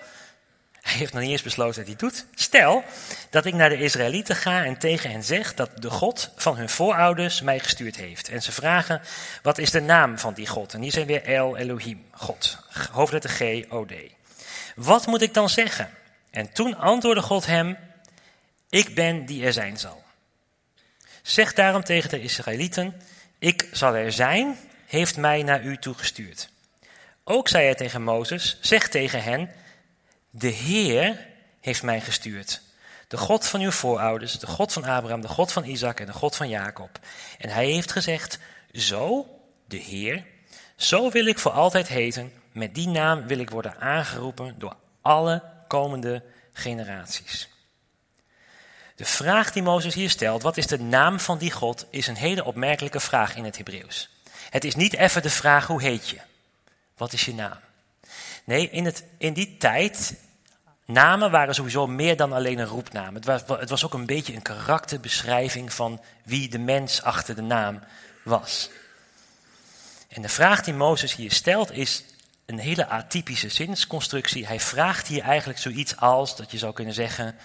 hij 0.81 0.93
heeft 0.99 1.13
nog 1.13 1.23
niet 1.23 1.31
eens 1.31 1.43
besloten 1.43 1.77
dat 1.77 1.87
hij 1.87 1.97
doet. 1.97 2.27
Stel 2.35 2.85
dat 3.31 3.45
ik 3.45 3.55
naar 3.55 3.69
de 3.69 3.77
Israëlieten 3.77 4.37
ga 4.37 4.65
en 4.65 4.79
tegen 4.79 5.11
hen 5.11 5.25
zeg 5.25 5.55
dat 5.55 5.71
de 5.83 5.91
God 5.91 6.31
van 6.37 6.57
hun 6.57 6.69
voorouders 6.69 7.41
mij 7.41 7.59
gestuurd 7.59 7.97
heeft. 7.97 8.29
En 8.29 8.43
ze 8.43 8.53
vragen: 8.53 9.01
Wat 9.43 9.59
is 9.59 9.71
de 9.71 9.81
naam 9.81 10.19
van 10.19 10.35
die 10.35 10.47
God? 10.47 10.75
En 10.75 10.81
hier 10.81 10.93
zijn 10.93 11.07
weer 11.07 11.25
El 11.25 11.57
Elohim, 11.57 12.05
God. 12.11 12.59
Hoofdletter 12.91 13.31
G, 13.31 13.65
O, 13.69 13.85
D. 13.85 13.93
Wat 14.75 15.07
moet 15.07 15.23
ik 15.23 15.35
dan 15.35 15.49
zeggen? 15.49 15.91
En 16.31 16.53
toen 16.53 16.77
antwoordde 16.77 17.23
God 17.23 17.47
hem: 17.47 17.77
Ik 18.71 18.95
ben 18.95 19.27
die 19.27 19.45
er 19.45 19.53
zijn 19.53 19.79
zal. 19.79 20.03
Zeg 21.23 21.53
daarom 21.53 21.85
tegen 21.85 22.11
de 22.11 22.23
Israëlieten: 22.23 23.01
Ik 23.39 23.69
zal 23.73 23.95
er 23.95 24.13
zijn, 24.13 24.57
heeft 24.91 25.17
mij 25.17 25.43
naar 25.43 25.65
u 25.65 25.77
toegestuurd. 25.77 26.49
Ook 27.25 27.49
zei 27.49 27.65
hij 27.65 27.75
tegen 27.75 28.03
Mozes: 28.03 28.59
Zeg 28.61 28.89
tegen 28.89 29.23
hen: 29.23 29.51
De 30.31 30.49
Heer 30.49 31.27
heeft 31.61 31.83
mij 31.83 32.01
gestuurd. 32.01 32.61
De 33.09 33.17
God 33.17 33.47
van 33.47 33.61
uw 33.61 33.71
voorouders, 33.71 34.39
de 34.39 34.47
God 34.47 34.73
van 34.73 34.85
Abraham, 34.85 35.21
de 35.21 35.29
God 35.29 35.53
van 35.53 35.65
Isaac 35.65 36.01
en 36.01 36.07
de 36.07 36.13
God 36.13 36.37
van 36.37 36.49
Jacob. 36.49 36.99
En 37.39 37.49
hij 37.49 37.67
heeft 37.67 37.93
gezegd: 37.93 38.39
Zo, 38.73 39.27
de 39.67 39.77
Heer, 39.77 40.25
zo 40.77 41.11
wil 41.11 41.27
ik 41.27 41.39
voor 41.39 41.53
altijd 41.53 41.89
heten. 41.89 42.33
Met 42.53 42.75
die 42.75 42.89
naam 42.89 43.27
wil 43.27 43.39
ik 43.39 43.51
worden 43.51 43.81
aangeroepen 43.81 44.55
door 44.59 44.77
alle 45.01 45.43
komende 45.69 46.23
generaties. 46.53 47.49
De 48.97 49.05
vraag 49.05 49.53
die 49.53 49.63
Mozes 49.63 49.95
hier 49.95 50.11
stelt, 50.11 50.43
wat 50.43 50.57
is 50.57 50.67
de 50.67 50.81
naam 50.81 51.21
van 51.21 51.39
die 51.39 51.51
God, 51.51 51.87
is 51.91 52.07
een 52.07 52.17
hele 52.17 52.45
opmerkelijke 52.45 53.01
vraag 53.01 53.37
in 53.37 53.45
het 53.45 53.57
Hebreeuws. 53.57 54.20
Het 54.51 54.65
is 54.65 54.75
niet 54.75 54.95
even 54.95 55.23
de 55.23 55.31
vraag 55.31 55.67
hoe 55.67 55.83
heet 55.83 56.09
je? 56.09 56.19
Wat 56.97 57.13
is 57.13 57.25
je 57.25 57.35
naam? 57.35 57.59
Nee, 58.45 58.71
in, 58.71 58.85
het, 58.85 59.05
in 59.19 59.33
die 59.33 59.57
tijd, 59.57 60.15
namen 60.85 61.31
waren 61.31 61.55
sowieso 61.55 61.87
meer 61.87 62.17
dan 62.17 62.33
alleen 62.33 62.59
een 62.59 62.67
roepnaam. 62.67 63.15
Het 63.15 63.25
was, 63.25 63.43
het 63.47 63.71
was 63.71 63.85
ook 63.85 63.95
een 63.95 64.07
beetje 64.07 64.35
een 64.35 64.43
karakterbeschrijving 64.43 65.73
van 65.73 66.01
wie 66.25 66.49
de 66.49 66.59
mens 66.59 67.03
achter 67.03 67.35
de 67.35 67.43
naam 67.43 67.81
was. 68.25 68.71
En 70.09 70.23
de 70.23 70.29
vraag 70.29 70.63
die 70.63 70.75
Mozes 70.75 71.15
hier 71.15 71.33
stelt 71.33 71.73
is, 71.73 72.05
een 72.47 72.59
hele 72.59 72.87
atypische 72.87 73.49
zinsconstructie. 73.49 74.47
Hij 74.47 74.61
vraagt 74.61 75.07
hier 75.07 75.23
eigenlijk 75.23 75.59
zoiets 75.59 75.97
als, 75.97 76.37
dat 76.37 76.51
je 76.51 76.59
zou 76.59 76.73
kunnen 76.73 76.95
zeggen, 76.95 77.37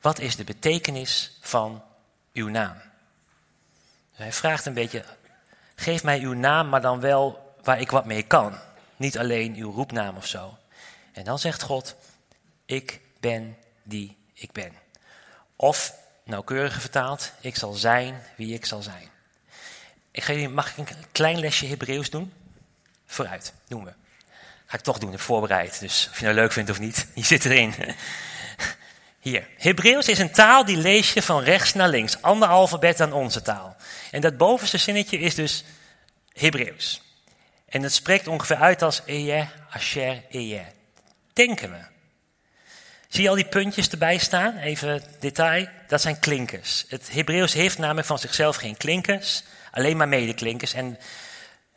wat 0.00 0.18
is 0.18 0.36
de 0.36 0.44
betekenis 0.44 1.38
van 1.40 1.82
uw 2.32 2.48
naam? 2.48 2.76
Dus 4.10 4.18
hij 4.18 4.32
vraagt 4.32 4.66
een 4.66 4.74
beetje, 4.74 5.04
geef 5.82 6.02
mij 6.02 6.20
uw 6.20 6.32
naam, 6.32 6.68
maar 6.68 6.80
dan 6.80 7.00
wel 7.00 7.54
waar 7.62 7.80
ik 7.80 7.90
wat 7.90 8.04
mee 8.04 8.22
kan. 8.22 8.54
Niet 8.96 9.18
alleen 9.18 9.54
uw 9.54 9.72
roepnaam 9.72 10.16
of 10.16 10.26
zo. 10.26 10.56
En 11.12 11.24
dan 11.24 11.38
zegt 11.38 11.62
God, 11.62 11.96
ik 12.66 13.00
ben 13.20 13.56
die 13.82 14.16
ik 14.34 14.52
ben. 14.52 14.72
Of, 15.56 15.94
nauwkeuriger 16.24 16.80
vertaald, 16.80 17.32
ik 17.40 17.56
zal 17.56 17.72
zijn 17.72 18.22
wie 18.36 18.54
ik 18.54 18.66
zal 18.66 18.82
zijn. 18.82 19.10
Ik 20.10 20.22
ga 20.22 20.32
jullie, 20.32 20.48
mag 20.48 20.70
ik 20.70 20.76
een 20.76 20.96
klein 21.12 21.38
lesje 21.38 21.66
Hebreeuws 21.66 22.10
doen? 22.10 22.32
Vooruit, 23.06 23.52
doen 23.68 23.84
we. 23.84 23.92
Ga 24.66 24.76
ik 24.76 24.84
toch 24.84 24.98
doen, 24.98 25.12
ik 25.12 25.18
voorbereid. 25.18 25.80
Dus 25.80 26.08
of 26.10 26.18
je 26.18 26.24
nou 26.24 26.36
leuk 26.36 26.52
vindt 26.52 26.70
of 26.70 26.80
niet, 26.80 27.06
je 27.14 27.24
zit 27.24 27.44
erin. 27.44 27.74
Hier. 29.20 29.48
Hebreeuws 29.56 30.08
is 30.08 30.18
een 30.18 30.32
taal 30.32 30.64
die 30.64 30.76
lees 30.76 31.12
je 31.12 31.22
van 31.22 31.42
rechts 31.42 31.74
naar 31.74 31.88
links. 31.88 32.22
Ander 32.22 32.48
alfabet 32.48 32.96
dan 32.96 33.12
onze 33.12 33.42
taal. 33.42 33.76
En 34.12 34.20
dat 34.20 34.36
bovenste 34.36 34.78
zinnetje 34.78 35.18
is 35.18 35.34
dus 35.34 35.64
Hebreeuws. 36.32 37.02
En 37.68 37.82
het 37.82 37.92
spreekt 37.92 38.26
ongeveer 38.26 38.56
uit 38.56 38.82
als 38.82 39.04
Eye, 39.04 39.48
Asher, 39.70 40.22
Eye. 40.30 40.64
Denken 41.32 41.70
we. 41.70 41.78
Zie 43.08 43.22
je 43.22 43.28
al 43.28 43.34
die 43.34 43.48
puntjes 43.48 43.88
erbij 43.88 44.18
staan? 44.18 44.56
Even 44.56 45.02
detail. 45.20 45.68
Dat 45.86 46.00
zijn 46.00 46.18
klinkers. 46.18 46.84
Het 46.88 47.12
Hebreeuws 47.12 47.52
heeft 47.52 47.78
namelijk 47.78 48.06
van 48.06 48.18
zichzelf 48.18 48.56
geen 48.56 48.76
klinkers, 48.76 49.42
alleen 49.70 49.96
maar 49.96 50.08
medeklinkers. 50.08 50.72
En 50.72 50.98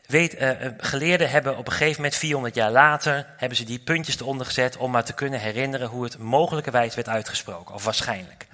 Weet, 0.05 0.41
uh, 0.41 0.49
geleerden 0.77 1.29
hebben 1.29 1.57
op 1.57 1.65
een 1.67 1.71
gegeven 1.71 1.95
moment, 1.95 2.15
400 2.15 2.55
jaar 2.55 2.71
later, 2.71 3.25
hebben 3.37 3.57
ze 3.57 3.63
die 3.63 3.79
puntjes 3.79 4.19
eronder 4.19 4.45
gezet 4.45 4.77
om 4.77 4.91
maar 4.91 5.03
te 5.03 5.13
kunnen 5.13 5.39
herinneren 5.39 5.87
hoe 5.87 6.03
het 6.03 6.17
mogelijkerwijs 6.17 6.95
werd 6.95 7.09
uitgesproken, 7.09 7.75
of 7.75 7.83
waarschijnlijk. 7.83 8.47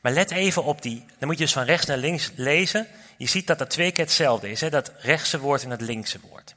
Maar 0.00 0.12
let 0.12 0.30
even 0.30 0.64
op 0.64 0.82
die, 0.82 1.04
dan 1.18 1.28
moet 1.28 1.38
je 1.38 1.44
dus 1.44 1.52
van 1.52 1.64
rechts 1.64 1.86
naar 1.86 1.98
links 1.98 2.30
lezen. 2.34 2.86
Je 3.16 3.26
ziet 3.26 3.46
dat 3.46 3.58
dat 3.58 3.70
twee 3.70 3.92
keer 3.92 4.04
hetzelfde 4.04 4.50
is, 4.50 4.60
hè? 4.60 4.70
dat 4.70 4.92
rechtse 4.98 5.38
woord 5.38 5.62
en 5.62 5.70
het 5.70 5.80
linkse 5.80 6.20
woord. 6.20 6.54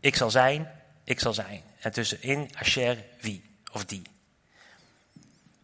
Ik 0.00 0.16
zal 0.16 0.30
zijn, 0.30 0.70
ik 1.04 1.20
zal 1.20 1.34
zijn. 1.34 1.62
En 1.80 1.92
tussenin 1.92 2.50
Asher, 2.54 3.04
wie 3.20 3.44
of 3.72 3.84
die. 3.84 4.02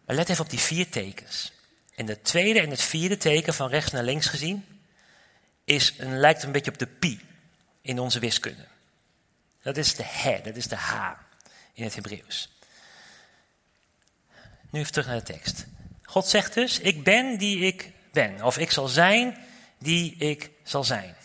Maar 0.05 0.17
let 0.17 0.29
even 0.29 0.45
op 0.45 0.51
die 0.51 0.59
vier 0.59 0.91
tekens. 0.91 1.53
En 1.95 2.07
het 2.07 2.25
tweede 2.25 2.61
en 2.61 2.71
het 2.71 2.83
vierde 2.83 3.17
teken 3.17 3.55
van 3.55 3.69
rechts 3.69 3.93
naar 3.93 4.03
links 4.03 4.27
gezien 4.27 4.65
is 5.65 5.95
een, 5.99 6.19
lijkt 6.19 6.43
een 6.43 6.53
beetje 6.53 6.71
op 6.71 6.79
de 6.79 6.87
pi 6.87 7.21
in 7.81 7.99
onze 7.99 8.19
wiskunde. 8.19 8.67
Dat 9.63 9.77
is 9.77 9.95
de 9.95 10.05
he, 10.07 10.41
dat 10.43 10.57
is 10.57 10.67
de 10.67 10.77
h 10.77 11.13
in 11.73 11.85
het 11.85 11.95
Hebreeuws. 11.95 12.49
Nu 14.71 14.81
even 14.81 14.93
terug 14.93 15.07
naar 15.07 15.17
de 15.17 15.33
tekst. 15.33 15.67
God 16.15 16.29
zegt 16.29 16.55
dus, 16.55 16.81
ik 16.81 17.05
ben 17.05 17.37
die 17.37 17.59
ik 17.59 17.93
ben. 18.13 18.43
Of 18.43 18.59
ik 18.59 18.71
zal 18.71 18.89
zijn 18.89 19.37
die 19.79 20.17
ik 20.17 20.51
zal 20.63 20.85
zijn. 20.85 21.17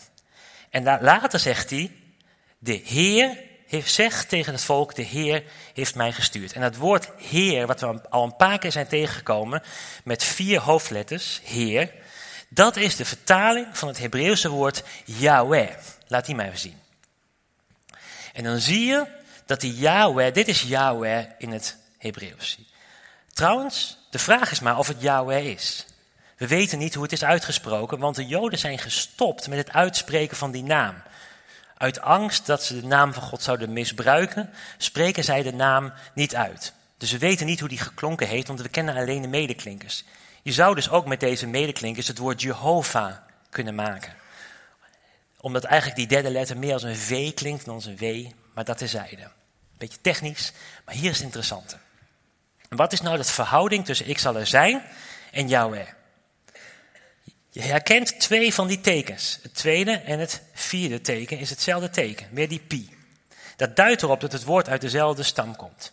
En 0.70 0.82
later 0.82 1.38
zegt 1.38 1.70
hij, 1.70 1.92
de 2.58 2.80
Heer 2.84 3.38
heeft 3.66 3.92
zegt 3.92 4.28
tegen 4.28 4.52
het 4.52 4.64
volk, 4.64 4.94
de 4.94 5.02
Heer 5.02 5.42
heeft 5.74 5.94
mij 5.94 6.12
gestuurd. 6.12 6.52
En 6.52 6.60
dat 6.60 6.76
woord 6.76 7.08
Heer, 7.16 7.66
wat 7.66 7.80
we 7.80 8.08
al 8.08 8.24
een 8.24 8.36
paar 8.36 8.58
keer 8.58 8.72
zijn 8.72 8.86
tegengekomen, 8.86 9.62
met 10.04 10.24
vier 10.24 10.60
hoofdletters, 10.60 11.40
Heer, 11.44 11.92
dat 12.48 12.76
is 12.76 12.96
de 12.96 13.04
vertaling 13.04 13.66
van 13.72 13.88
het 13.88 13.98
Hebreeuwse 13.98 14.48
woord 14.48 14.82
Yahweh. 15.04 15.70
Laat 16.06 16.26
die 16.26 16.34
mij 16.34 16.46
even 16.46 16.58
zien. 16.58 16.80
En 18.32 18.44
dan 18.44 18.58
zie 18.58 18.86
je 18.86 19.06
dat 19.46 19.60
die 19.60 19.74
Yahweh, 19.74 20.32
dit 20.32 20.48
is 20.48 20.62
Yahweh 20.62 21.24
in 21.38 21.50
het 21.50 21.76
Hebreeuws. 21.98 22.58
Trouwens, 23.32 23.98
de 24.10 24.18
vraag 24.18 24.50
is 24.50 24.60
maar 24.60 24.78
of 24.78 24.88
het 24.88 25.02
Yahweh 25.02 25.46
is. 25.46 25.86
We 26.36 26.46
weten 26.46 26.78
niet 26.78 26.94
hoe 26.94 27.02
het 27.02 27.12
is 27.12 27.24
uitgesproken, 27.24 27.98
want 27.98 28.16
de 28.16 28.26
Joden 28.26 28.58
zijn 28.58 28.78
gestopt 28.78 29.48
met 29.48 29.58
het 29.58 29.72
uitspreken 29.72 30.36
van 30.36 30.50
die 30.50 30.62
naam. 30.62 31.02
Uit 31.76 32.00
angst 32.00 32.46
dat 32.46 32.64
ze 32.64 32.80
de 32.80 32.86
naam 32.86 33.12
van 33.12 33.22
God 33.22 33.42
zouden 33.42 33.72
misbruiken, 33.72 34.50
spreken 34.78 35.24
zij 35.24 35.42
de 35.42 35.52
naam 35.52 35.92
niet 36.14 36.34
uit. 36.34 36.72
Dus 36.98 37.12
we 37.12 37.18
weten 37.18 37.46
niet 37.46 37.60
hoe 37.60 37.68
die 37.68 37.78
geklonken 37.78 38.26
heeft, 38.26 38.46
want 38.46 38.60
we 38.60 38.68
kennen 38.68 38.96
alleen 38.96 39.22
de 39.22 39.28
medeklinkers. 39.28 40.04
Je 40.42 40.52
zou 40.52 40.74
dus 40.74 40.90
ook 40.90 41.06
met 41.06 41.20
deze 41.20 41.46
medeklinkers 41.46 42.08
het 42.08 42.18
woord 42.18 42.42
Jehovah 42.42 43.16
kunnen 43.50 43.74
maken. 43.74 44.14
Omdat 45.40 45.64
eigenlijk 45.64 45.98
die 45.98 46.08
derde 46.08 46.30
letter 46.30 46.58
meer 46.58 46.72
als 46.72 46.82
een 46.82 46.96
V 46.96 47.34
klinkt 47.34 47.64
dan 47.64 47.74
als 47.74 47.84
een 47.84 47.96
W, 47.96 48.26
maar 48.54 48.64
dat 48.64 48.82
zijde. 48.84 49.30
Beetje 49.78 50.00
technisch, 50.00 50.52
maar 50.84 50.94
hier 50.94 51.10
is 51.10 51.16
het 51.16 51.24
interessante. 51.24 51.76
Wat 52.76 52.92
is 52.92 53.00
nou 53.00 53.16
de 53.16 53.24
verhouding 53.24 53.84
tussen 53.84 54.08
ik 54.08 54.18
zal 54.18 54.36
er 54.36 54.46
zijn 54.46 54.82
en 55.30 55.48
Yahweh? 55.48 55.86
Je 57.50 57.60
herkent 57.60 58.20
twee 58.20 58.54
van 58.54 58.66
die 58.66 58.80
tekens. 58.80 59.38
Het 59.42 59.54
tweede 59.54 59.92
en 59.92 60.18
het 60.18 60.42
vierde 60.54 61.00
teken 61.00 61.38
is 61.38 61.50
hetzelfde 61.50 61.90
teken, 61.90 62.28
weer 62.32 62.48
die 62.48 62.60
pi. 62.60 62.96
Dat 63.56 63.76
duidt 63.76 64.02
erop 64.02 64.20
dat 64.20 64.32
het 64.32 64.44
woord 64.44 64.68
uit 64.68 64.80
dezelfde 64.80 65.22
stam 65.22 65.56
komt. 65.56 65.92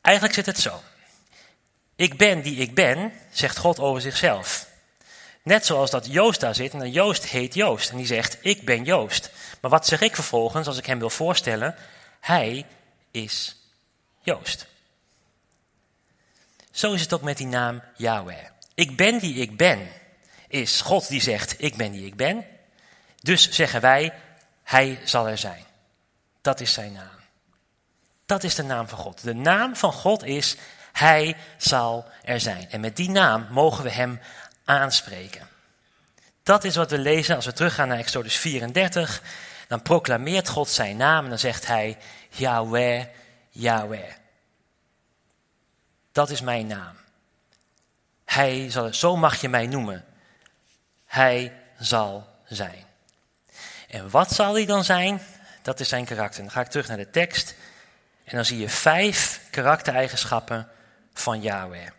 Eigenlijk 0.00 0.34
zit 0.36 0.46
het 0.46 0.60
zo. 0.60 0.82
Ik 1.96 2.16
ben 2.16 2.42
die 2.42 2.56
ik 2.56 2.74
ben, 2.74 3.12
zegt 3.30 3.56
God 3.56 3.78
over 3.78 4.00
zichzelf. 4.00 4.66
Net 5.42 5.66
zoals 5.66 5.90
dat 5.90 6.06
Joost 6.06 6.40
daar 6.40 6.54
zit 6.54 6.72
en 6.72 6.90
Joost 6.90 7.24
heet 7.24 7.54
Joost 7.54 7.90
en 7.90 7.96
die 7.96 8.06
zegt 8.06 8.38
ik 8.40 8.64
ben 8.64 8.84
Joost. 8.84 9.30
Maar 9.60 9.70
wat 9.70 9.86
zeg 9.86 10.00
ik 10.00 10.14
vervolgens 10.14 10.66
als 10.66 10.78
ik 10.78 10.86
hem 10.86 10.98
wil 10.98 11.10
voorstellen? 11.10 11.74
Hij 12.20 12.66
is 13.10 13.56
Joost. 14.22 14.66
Zo 16.76 16.92
is 16.92 17.00
het 17.00 17.12
ook 17.12 17.22
met 17.22 17.36
die 17.36 17.46
naam 17.46 17.82
Yahweh. 17.94 18.44
Ik 18.74 18.96
ben 18.96 19.18
die 19.18 19.34
ik 19.34 19.56
ben 19.56 19.88
is 20.48 20.80
God 20.80 21.08
die 21.08 21.22
zegt 21.22 21.54
ik 21.58 21.76
ben 21.76 21.92
die 21.92 22.06
ik 22.06 22.16
ben. 22.16 22.44
Dus 23.20 23.50
zeggen 23.50 23.80
wij 23.80 24.12
hij 24.62 25.00
zal 25.04 25.28
er 25.28 25.38
zijn. 25.38 25.64
Dat 26.40 26.60
is 26.60 26.72
zijn 26.72 26.92
naam. 26.92 27.18
Dat 28.26 28.44
is 28.44 28.54
de 28.54 28.62
naam 28.62 28.88
van 28.88 28.98
God. 28.98 29.22
De 29.22 29.34
naam 29.34 29.76
van 29.76 29.92
God 29.92 30.24
is 30.24 30.56
hij 30.92 31.36
zal 31.56 32.04
er 32.22 32.40
zijn. 32.40 32.70
En 32.70 32.80
met 32.80 32.96
die 32.96 33.10
naam 33.10 33.46
mogen 33.50 33.84
we 33.84 33.90
hem 33.90 34.20
aanspreken. 34.64 35.48
Dat 36.42 36.64
is 36.64 36.76
wat 36.76 36.90
we 36.90 36.98
lezen 36.98 37.36
als 37.36 37.44
we 37.44 37.52
teruggaan 37.52 37.88
naar 37.88 37.98
Exodus 37.98 38.36
34. 38.36 39.22
Dan 39.68 39.82
proclameert 39.82 40.48
God 40.48 40.68
zijn 40.68 40.96
naam 40.96 41.24
en 41.24 41.30
dan 41.30 41.38
zegt 41.38 41.66
hij 41.66 41.98
Yahweh, 42.30 43.04
Yahweh. 43.50 44.10
Dat 46.16 46.30
is 46.30 46.40
mijn 46.40 46.66
naam. 46.66 46.96
Hij 48.24 48.70
zal, 48.70 48.94
zo 48.94 49.16
mag 49.16 49.40
je 49.40 49.48
mij 49.48 49.66
noemen. 49.66 50.04
Hij 51.06 51.52
zal 51.78 52.28
zijn. 52.46 52.84
En 53.88 54.10
wat 54.10 54.32
zal 54.32 54.54
hij 54.54 54.66
dan 54.66 54.84
zijn? 54.84 55.22
Dat 55.62 55.80
is 55.80 55.88
zijn 55.88 56.04
karakter. 56.04 56.42
Dan 56.42 56.50
ga 56.50 56.60
ik 56.60 56.68
terug 56.68 56.88
naar 56.88 56.96
de 56.96 57.10
tekst. 57.10 57.54
En 58.24 58.36
dan 58.36 58.44
zie 58.44 58.58
je 58.58 58.68
vijf 58.68 59.40
karaktereigenschappen 59.50 60.68
van 61.12 61.40
Yahweh. 61.40 61.90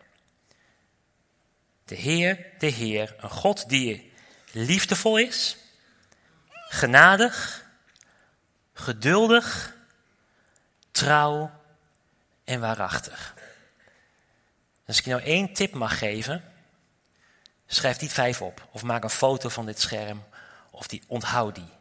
De 1.84 1.94
Heer, 1.94 2.46
de 2.58 2.66
Heer, 2.66 3.14
een 3.20 3.30
God 3.30 3.68
die 3.68 4.12
liefdevol 4.52 5.16
is, 5.16 5.56
genadig, 6.68 7.64
geduldig, 8.72 9.74
trouw 10.90 11.50
en 12.44 12.60
waarachtig. 12.60 13.36
Als 14.88 14.98
ik 14.98 15.04
je 15.04 15.10
nou 15.10 15.22
één 15.22 15.52
tip 15.52 15.74
mag 15.74 15.98
geven, 15.98 16.44
schrijf 17.66 17.96
die 17.96 18.10
vijf 18.10 18.42
op. 18.42 18.68
Of 18.70 18.82
maak 18.82 19.02
een 19.02 19.10
foto 19.10 19.48
van 19.48 19.66
dit 19.66 19.80
scherm. 19.80 20.24
Of 20.70 20.86
die, 20.86 21.02
onthoud 21.06 21.54
die. 21.54 21.72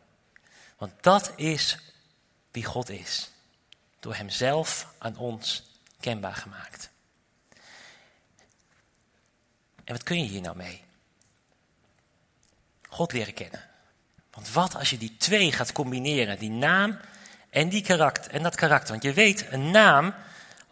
Want 0.77 0.91
dat 1.01 1.33
is 1.35 1.77
wie 2.51 2.65
God 2.65 2.89
is. 2.89 3.29
Door 3.99 4.15
Hemzelf 4.15 4.87
aan 4.97 5.17
ons 5.17 5.63
kenbaar 5.99 6.35
gemaakt. 6.35 6.89
En 9.83 9.93
wat 9.93 10.03
kun 10.03 10.17
je 10.17 10.29
hier 10.29 10.41
nou 10.41 10.55
mee? 10.55 10.83
God 12.89 13.11
leren 13.11 13.33
kennen. 13.33 13.69
Want 14.31 14.51
wat 14.51 14.75
als 14.75 14.89
je 14.89 14.97
die 14.97 15.17
twee 15.17 15.51
gaat 15.51 15.71
combineren, 15.71 16.39
die 16.39 16.49
naam 16.49 16.99
en, 17.49 17.69
die 17.69 17.81
karakter, 17.81 18.31
en 18.31 18.43
dat 18.43 18.55
karakter. 18.55 18.89
Want 18.89 19.03
je 19.03 19.13
weet, 19.13 19.51
een 19.51 19.71
naam 19.71 20.13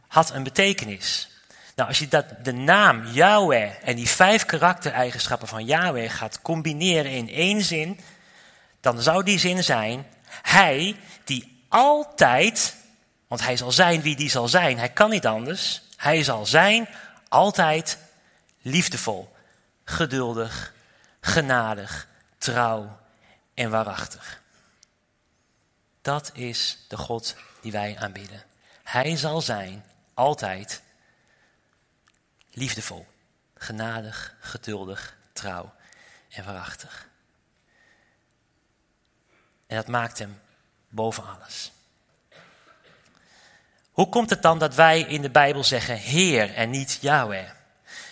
had 0.07 0.31
een 0.31 0.43
betekenis. 0.43 1.29
Nou, 1.75 1.89
als 1.89 1.99
je 1.99 2.07
dat, 2.07 2.25
de 2.43 2.53
naam 2.53 3.05
Yahweh 3.05 3.71
en 3.83 3.95
die 3.95 4.09
vijf 4.09 4.45
karaktereigenschappen 4.45 5.47
van 5.47 5.65
Yahweh 5.65 6.09
gaat 6.09 6.41
combineren 6.41 7.11
in 7.11 7.29
één 7.29 7.61
zin, 7.61 7.99
dan 8.81 9.01
zou 9.01 9.23
die 9.23 9.39
zin 9.39 9.63
zijn, 9.63 10.07
hij 10.41 10.95
die 11.23 11.65
altijd, 11.69 12.75
want 13.27 13.43
hij 13.43 13.57
zal 13.57 13.71
zijn 13.71 14.01
wie 14.01 14.15
die 14.15 14.29
zal 14.29 14.47
zijn, 14.47 14.77
hij 14.77 14.89
kan 14.89 15.09
niet 15.09 15.25
anders, 15.25 15.81
hij 15.97 16.23
zal 16.23 16.45
zijn 16.45 16.87
altijd 17.27 17.97
liefdevol, 18.61 19.35
geduldig, 19.83 20.73
genadig, 21.21 22.07
trouw 22.37 22.99
en 23.53 23.69
waarachtig. 23.69 24.41
Dat 26.01 26.31
is 26.33 26.85
de 26.87 26.97
God 26.97 27.35
die 27.61 27.71
wij 27.71 27.95
aanbidden. 27.99 28.43
Hij 28.83 29.15
zal 29.17 29.41
zijn 29.41 29.85
altijd 30.13 30.81
liefdevol, 32.55 33.05
genadig, 33.55 34.35
geduldig, 34.39 35.17
trouw 35.33 35.73
en 36.29 36.45
waarachtig. 36.45 37.07
En 39.67 39.75
dat 39.75 39.87
maakt 39.87 40.19
hem 40.19 40.39
boven 40.89 41.23
alles. 41.23 41.71
Hoe 43.91 44.09
komt 44.09 44.29
het 44.29 44.41
dan 44.41 44.59
dat 44.59 44.75
wij 44.75 44.99
in 45.01 45.21
de 45.21 45.29
Bijbel 45.29 45.63
zeggen 45.63 45.97
Heer 45.97 46.53
en 46.53 46.69
niet 46.69 46.97
Yahweh? 47.01 47.49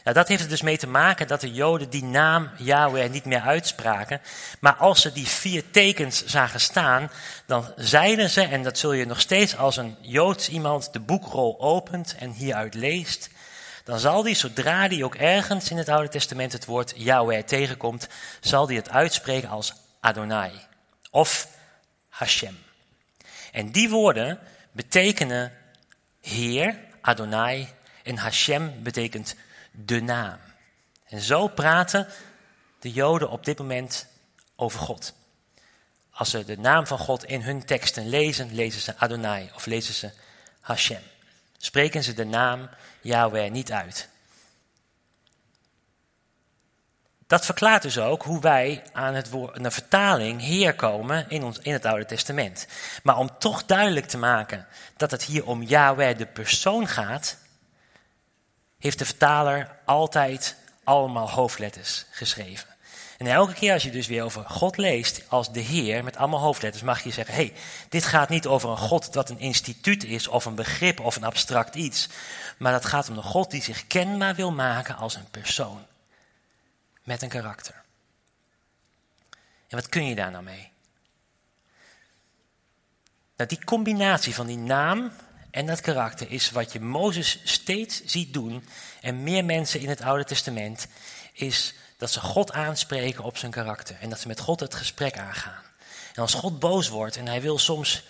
Dat 0.04 0.28
heeft 0.28 0.44
er 0.44 0.50
dus 0.50 0.62
mee 0.62 0.78
te 0.78 0.88
maken 0.88 1.28
dat 1.28 1.42
de 1.42 1.52
Joden 1.52 1.90
die 1.90 2.04
naam 2.04 2.50
Yahweh 2.58 3.10
niet 3.10 3.26
meer 3.26 3.42
uitspraken. 3.42 4.22
Maar 4.60 4.76
als 4.76 5.02
ze 5.02 5.12
die 5.12 5.28
vier 5.28 5.72
tekens 5.72 6.26
zagen 6.26 6.60
staan, 6.60 7.12
dan 7.46 7.74
zeiden 7.76 8.30
ze, 8.30 8.42
en 8.42 8.64
dat 8.64 8.78
zul 8.78 8.94
je 8.94 9.06
nog 9.06 9.20
steeds 9.20 9.58
als 9.58 9.78
een 9.78 9.98
Joods 10.02 10.50
iemand 10.50 10.94
de 10.94 11.00
boekrol 11.00 11.62
opent 11.62 12.16
en 12.20 12.32
hieruit 12.32 12.74
leest, 12.74 13.30
dan 13.84 14.00
zal 14.00 14.24
die, 14.24 14.36
zodra 14.36 14.88
die 14.88 15.06
ook 15.06 15.16
ergens 15.16 15.70
in 15.70 15.78
het 15.78 15.90
Oude 15.90 16.10
Testament 16.10 16.52
het 16.52 16.66
woord 16.66 16.94
Yahweh 16.96 17.44
tegenkomt, 17.44 18.08
zal 18.42 18.66
die 18.66 18.78
het 18.78 18.90
uitspreken 18.90 19.50
als 19.50 19.74
Adonai 20.00 20.52
of 21.12 21.48
Hashem. 22.10 22.58
En 23.52 23.72
die 23.72 23.90
woorden 23.90 24.40
betekenen 24.72 25.52
Heer, 26.22 26.80
Adonai, 27.02 27.68
en 28.04 28.18
Hashem 28.18 28.84
betekent 28.84 29.36
de 29.72 30.02
naam. 30.02 30.40
En 31.08 31.22
zo 31.22 31.48
praten 31.48 32.08
de 32.80 32.92
Joden 32.92 33.30
op 33.30 33.46
dit 33.46 33.58
moment 33.58 34.08
over 34.56 34.80
God. 34.80 35.14
Als 36.12 36.30
ze 36.30 36.46
de 36.46 36.58
naam 36.58 36.88
van 36.88 36.98
God 36.98 37.24
in 37.24 37.42
hun 37.42 37.66
teksten 37.66 38.10
lezen, 38.10 38.56
lezen 38.56 38.82
ze 38.82 38.98
Adonai 38.98 39.52
of 39.56 39.66
lezen 39.66 39.94
ze 39.94 40.12
Hashem. 40.62 41.02
Spreken 41.64 42.04
ze 42.04 42.14
de 42.14 42.26
naam 42.26 42.70
Yahweh 43.02 43.52
niet 43.52 43.72
uit. 43.72 44.10
Dat 47.28 47.46
verklaart 47.46 47.82
dus 47.82 47.98
ook 47.98 48.24
hoe 48.24 48.42
wij 48.42 48.84
aan 48.94 49.14
het 49.14 49.30
woord, 49.30 49.58
een 49.58 49.72
vertaling 49.72 50.42
Heer 50.42 50.76
komen 50.76 51.30
in, 51.30 51.44
ons, 51.44 51.60
in 51.60 51.74
het 51.74 51.86
Oude 51.86 52.06
Testament. 52.06 52.68
Maar 53.04 53.18
om 53.18 53.30
toch 53.40 53.66
duidelijk 53.66 54.06
te 54.06 54.18
maken 54.18 54.68
dat 54.98 55.12
het 55.12 55.24
hier 55.24 55.46
om 55.46 55.64
Yahweh 55.64 56.18
de 56.18 56.26
persoon 56.26 56.88
gaat, 56.88 57.38
heeft 58.80 59.00
de 59.00 59.06
vertaler 59.06 59.80
altijd 59.86 60.56
allemaal 60.84 61.30
hoofdletters 61.30 62.06
geschreven. 62.12 62.73
En 63.24 63.30
elke 63.30 63.54
keer 63.54 63.74
als 63.74 63.84
je 63.84 63.92
dus 63.92 64.08
weer 64.08 64.24
over 64.24 64.46
God 64.46 64.78
leest 64.78 65.24
als 65.28 65.52
de 65.52 65.60
Heer 65.60 66.04
met 66.04 66.18
allemaal 66.18 66.40
hoofdletters, 66.40 66.84
mag 66.84 67.04
je 67.04 67.12
zeggen: 67.12 67.36
hey, 67.36 67.54
dit 67.90 68.06
gaat 68.06 68.30
niet 68.30 68.48
over 68.48 68.70
een 68.70 68.78
God 68.78 69.14
dat 69.14 69.30
een 69.30 69.40
instituut 69.40 70.04
is 70.04 70.28
of 70.28 70.46
een 70.46 70.56
begrip 70.56 71.00
of 71.00 71.16
een 71.16 71.24
abstract 71.24 71.76
iets. 71.76 72.10
Maar 72.58 72.72
dat 72.72 72.86
gaat 72.86 73.10
om 73.10 73.18
een 73.18 73.24
God 73.24 73.52
die 73.52 73.62
zich 73.62 73.88
kenbaar 73.88 74.36
wil 74.36 74.52
maken 74.52 74.96
als 74.96 75.16
een 75.16 75.30
persoon. 75.32 75.86
Met 77.04 77.22
een 77.22 77.30
karakter. 77.30 77.84
En 79.68 79.78
wat 79.78 79.90
kun 79.90 80.06
je 80.06 80.16
daar 80.16 80.32
nou 80.32 80.44
mee? 80.44 80.72
Nou, 83.38 83.50
die 83.50 83.64
combinatie 83.64 84.36
van 84.36 84.48
die 84.48 84.58
naam 84.58 85.12
en 85.52 85.66
dat 85.66 85.82
karakter 85.82 86.32
is 86.32 86.52
wat 86.52 86.74
je 86.74 86.80
Mozes 86.80 87.40
steeds 87.44 88.04
ziet 88.06 88.34
doen. 88.34 88.66
En 89.02 89.24
meer 89.24 89.46
mensen 89.46 89.80
in 89.80 89.90
het 89.90 90.02
Oude 90.02 90.26
Testament. 90.26 90.88
Is 91.34 91.74
dat 91.98 92.12
ze 92.12 92.20
God 92.20 92.52
aanspreken 92.52 93.24
op 93.24 93.38
zijn 93.38 93.52
karakter. 93.52 93.96
En 94.00 94.10
dat 94.10 94.20
ze 94.20 94.28
met 94.28 94.40
God 94.40 94.60
het 94.60 94.76
gesprek 94.76 95.18
aangaan. 95.18 95.64
En 96.14 96.22
als 96.22 96.34
God 96.34 96.60
boos 96.60 96.88
wordt 96.88 97.18
en 97.18 97.28
hij 97.28 97.42
wil 97.42 97.60
soms 97.60 98.04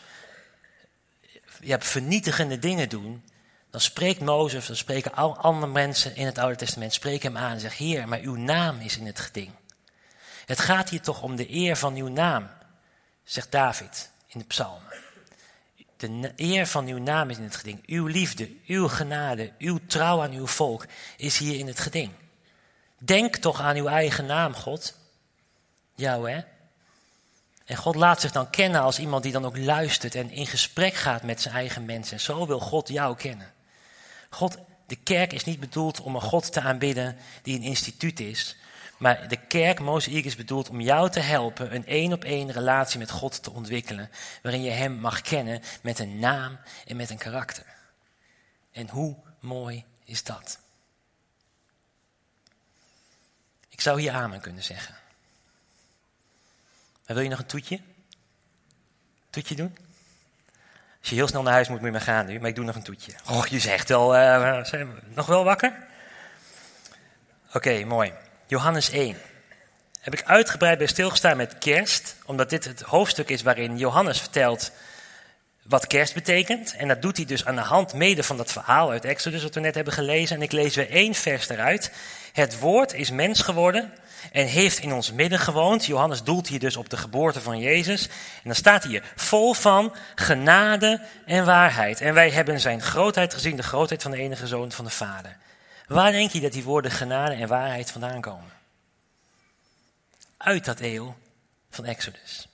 ja, 1.60 1.80
vernietigende 1.80 2.60
dingen 2.60 2.90
doen. 2.90 3.24
Dan 3.70 3.82
spreekt 3.82 4.22
Mozes, 4.22 4.68
dan 4.68 4.76
spreken 4.76 5.14
al 5.14 5.38
andere 5.38 5.72
mensen 5.72 6.16
in 6.16 6.26
het 6.26 6.38
Oude 6.38 6.56
Testament, 6.56 6.94
spreken 6.94 7.34
hem 7.34 7.44
aan 7.44 7.52
en 7.52 7.60
zeggen, 7.60 7.86
Heer, 7.86 8.08
maar 8.08 8.20
uw 8.20 8.36
naam 8.36 8.80
is 8.80 8.98
in 8.98 9.06
het 9.06 9.20
geding. 9.20 9.52
Het 10.46 10.60
gaat 10.60 10.90
hier 10.90 11.02
toch 11.02 11.22
om 11.22 11.36
de 11.36 11.54
eer 11.54 11.76
van 11.76 11.96
uw 11.96 12.08
naam, 12.08 12.50
zegt 13.24 13.52
David 13.52 14.10
in 14.28 14.40
de 14.40 14.46
psalmen. 14.46 14.92
De 15.98 16.34
eer 16.36 16.68
van 16.68 16.88
uw 16.88 16.98
naam 16.98 17.30
is 17.30 17.38
in 17.38 17.44
het 17.44 17.56
geding. 17.56 17.84
Uw 17.86 18.06
liefde, 18.06 18.50
uw 18.68 18.88
genade, 18.88 19.52
uw 19.58 19.80
trouw 19.88 20.22
aan 20.22 20.32
uw 20.32 20.48
volk 20.48 20.86
is 21.18 21.38
hier 21.38 21.60
in 21.60 21.68
het 21.68 21.80
geding. 21.80 22.12
Denk 23.06 23.36
toch 23.36 23.62
aan 23.62 23.76
uw 23.76 23.88
eigen 23.88 24.26
naam, 24.26 24.54
God. 24.54 24.98
Jou, 25.96 26.30
hè? 26.32 26.42
En 27.66 27.76
God 27.76 27.96
laat 27.96 28.22
zich 28.22 28.32
dan 28.32 28.50
kennen 28.50 28.82
als 28.82 29.00
iemand 29.00 29.24
die 29.24 29.32
dan 29.32 29.46
ook 29.46 29.58
luistert 29.58 30.16
en 30.16 30.30
in 30.30 30.48
gesprek 30.48 30.94
gaat 30.94 31.24
met 31.24 31.42
zijn 31.42 31.56
eigen 31.56 31.86
mensen. 31.86 32.14
En 32.14 32.24
zo 32.24 32.48
wil 32.48 32.60
God 32.60 32.88
jou 32.88 33.16
kennen. 33.16 33.54
God, 34.30 34.58
de 34.88 34.96
kerk 34.96 35.34
is 35.34 35.44
niet 35.44 35.60
bedoeld 35.60 36.02
om 36.02 36.16
een 36.16 36.22
God 36.22 36.54
te 36.54 36.62
aanbidden 36.62 37.18
die 37.42 37.56
een 37.56 37.64
instituut 37.64 38.20
is. 38.20 38.56
Maar 38.98 39.28
de 39.28 39.38
kerk, 39.48 39.80
Mozaïek, 39.80 40.26
is 40.26 40.36
bedoeld 40.36 40.70
om 40.70 40.82
jou 40.82 41.10
te 41.10 41.20
helpen 41.20 41.76
een 41.76 41.86
één 41.86 42.14
op 42.14 42.24
één 42.24 42.52
relatie 42.52 43.00
met 43.00 43.12
God 43.12 43.44
te 43.44 43.52
ontwikkelen. 43.52 44.10
Waarin 44.42 44.62
je 44.62 44.72
Hem 44.72 44.94
mag 44.94 45.22
kennen 45.22 45.62
met 45.82 46.00
een 46.00 46.20
naam 46.20 46.60
en 46.86 46.96
met 46.96 47.10
een 47.10 47.18
karakter. 47.18 47.66
En 48.72 48.90
hoe 48.90 49.16
mooi 49.40 49.86
is 50.04 50.24
dat? 50.24 50.62
Ik 53.73 53.73
zou 53.84 54.02
hier 54.02 54.12
amen 54.12 54.40
kunnen 54.40 54.64
zeggen. 54.64 54.96
Wil 57.06 57.20
je 57.20 57.30
nog 57.30 57.40
een 57.40 57.46
toetje? 57.46 57.80
Toetje 59.30 59.56
doen? 59.56 59.78
Als 61.00 61.10
je 61.10 61.16
heel 61.16 61.28
snel 61.28 61.44
naar 61.44 61.54
huis 61.54 61.68
moet, 61.68 61.78
moet 61.78 61.86
je 61.86 61.92
maar 61.92 62.02
gaan 62.02 62.26
nu. 62.26 62.40
Maar 62.40 62.50
ik 62.50 62.56
doe 62.56 62.66
nog 62.66 62.76
een 62.76 62.84
toetje. 62.84 63.14
Och, 63.26 63.48
je 63.48 63.60
zegt 63.60 63.90
wel, 63.90 64.16
uh, 64.16 64.64
zijn 64.64 64.94
we 64.94 65.02
nog 65.08 65.26
wel 65.26 65.44
wakker? 65.44 65.74
Oké, 67.54 67.84
mooi. 67.84 68.14
Johannes 68.48 68.90
1. 68.90 69.18
Heb 70.00 70.14
ik 70.14 70.24
uitgebreid 70.24 70.78
bij 70.78 70.88
stilgestaan 70.88 71.38
met 71.38 71.58
kerst, 71.58 72.16
omdat 72.26 72.50
dit 72.50 72.66
het 72.66 72.82
hoofdstuk 72.82 73.30
is 73.30 73.42
waarin 73.42 73.78
Johannes 73.78 74.20
vertelt 74.20 74.72
wat 75.64 75.88
kerst 75.88 76.14
betekent. 76.14 76.76
En 76.76 76.88
dat 76.88 77.02
doet 77.02 77.18
hij 77.18 77.26
dus 77.26 77.46
aan 77.46 77.56
de 77.56 77.62
hand 77.62 77.94
mede 77.94 78.24
van 78.24 78.38
dat 78.38 78.52
verhaal 78.52 78.92
uit 78.92 79.06
Exodus 79.06 79.44
wat 79.44 79.56
we 79.56 79.60
net 79.60 79.76
hebben 79.76 79.94
gelezen. 79.94 80.36
En 80.36 80.42
ik 80.42 80.52
lees 80.52 80.76
weer 80.76 80.90
één 80.90 81.14
vers 81.14 81.50
eruit. 81.50 81.92
Het 82.34 82.60
woord 82.60 82.94
is 82.94 83.12
mens 83.12 83.42
geworden 83.42 83.94
en 84.32 84.46
heeft 84.46 84.80
in 84.80 84.94
ons 84.94 85.12
midden 85.12 85.40
gewoond. 85.40 85.86
Johannes 85.86 86.24
doelt 86.24 86.48
hier 86.48 86.60
dus 86.60 86.78
op 86.78 86.90
de 86.90 86.98
geboorte 86.98 87.42
van 87.42 87.60
Jezus. 87.60 88.08
En 88.08 88.42
dan 88.44 88.56
staat 88.56 88.84
hier, 88.84 89.04
vol 89.16 89.54
van 89.54 89.96
genade 90.16 91.02
en 91.26 91.46
waarheid. 91.46 92.02
En 92.02 92.14
wij 92.14 92.30
hebben 92.30 92.60
zijn 92.60 92.82
grootheid 92.82 93.34
gezien, 93.34 93.56
de 93.56 93.64
grootheid 93.64 94.02
van 94.02 94.12
de 94.12 94.18
enige 94.18 94.48
zoon 94.48 94.72
van 94.72 94.86
de 94.86 94.92
Vader. 94.92 95.38
Waar 95.88 96.12
denk 96.12 96.32
je 96.32 96.40
dat 96.40 96.52
die 96.52 96.64
woorden 96.64 96.92
genade 96.92 97.36
en 97.36 97.48
waarheid 97.48 97.92
vandaan 97.92 98.22
komen? 98.22 98.52
Uit 100.38 100.66
dat 100.66 100.80
eeuw 100.80 101.16
van 101.70 101.86
Exodus. 101.86 102.48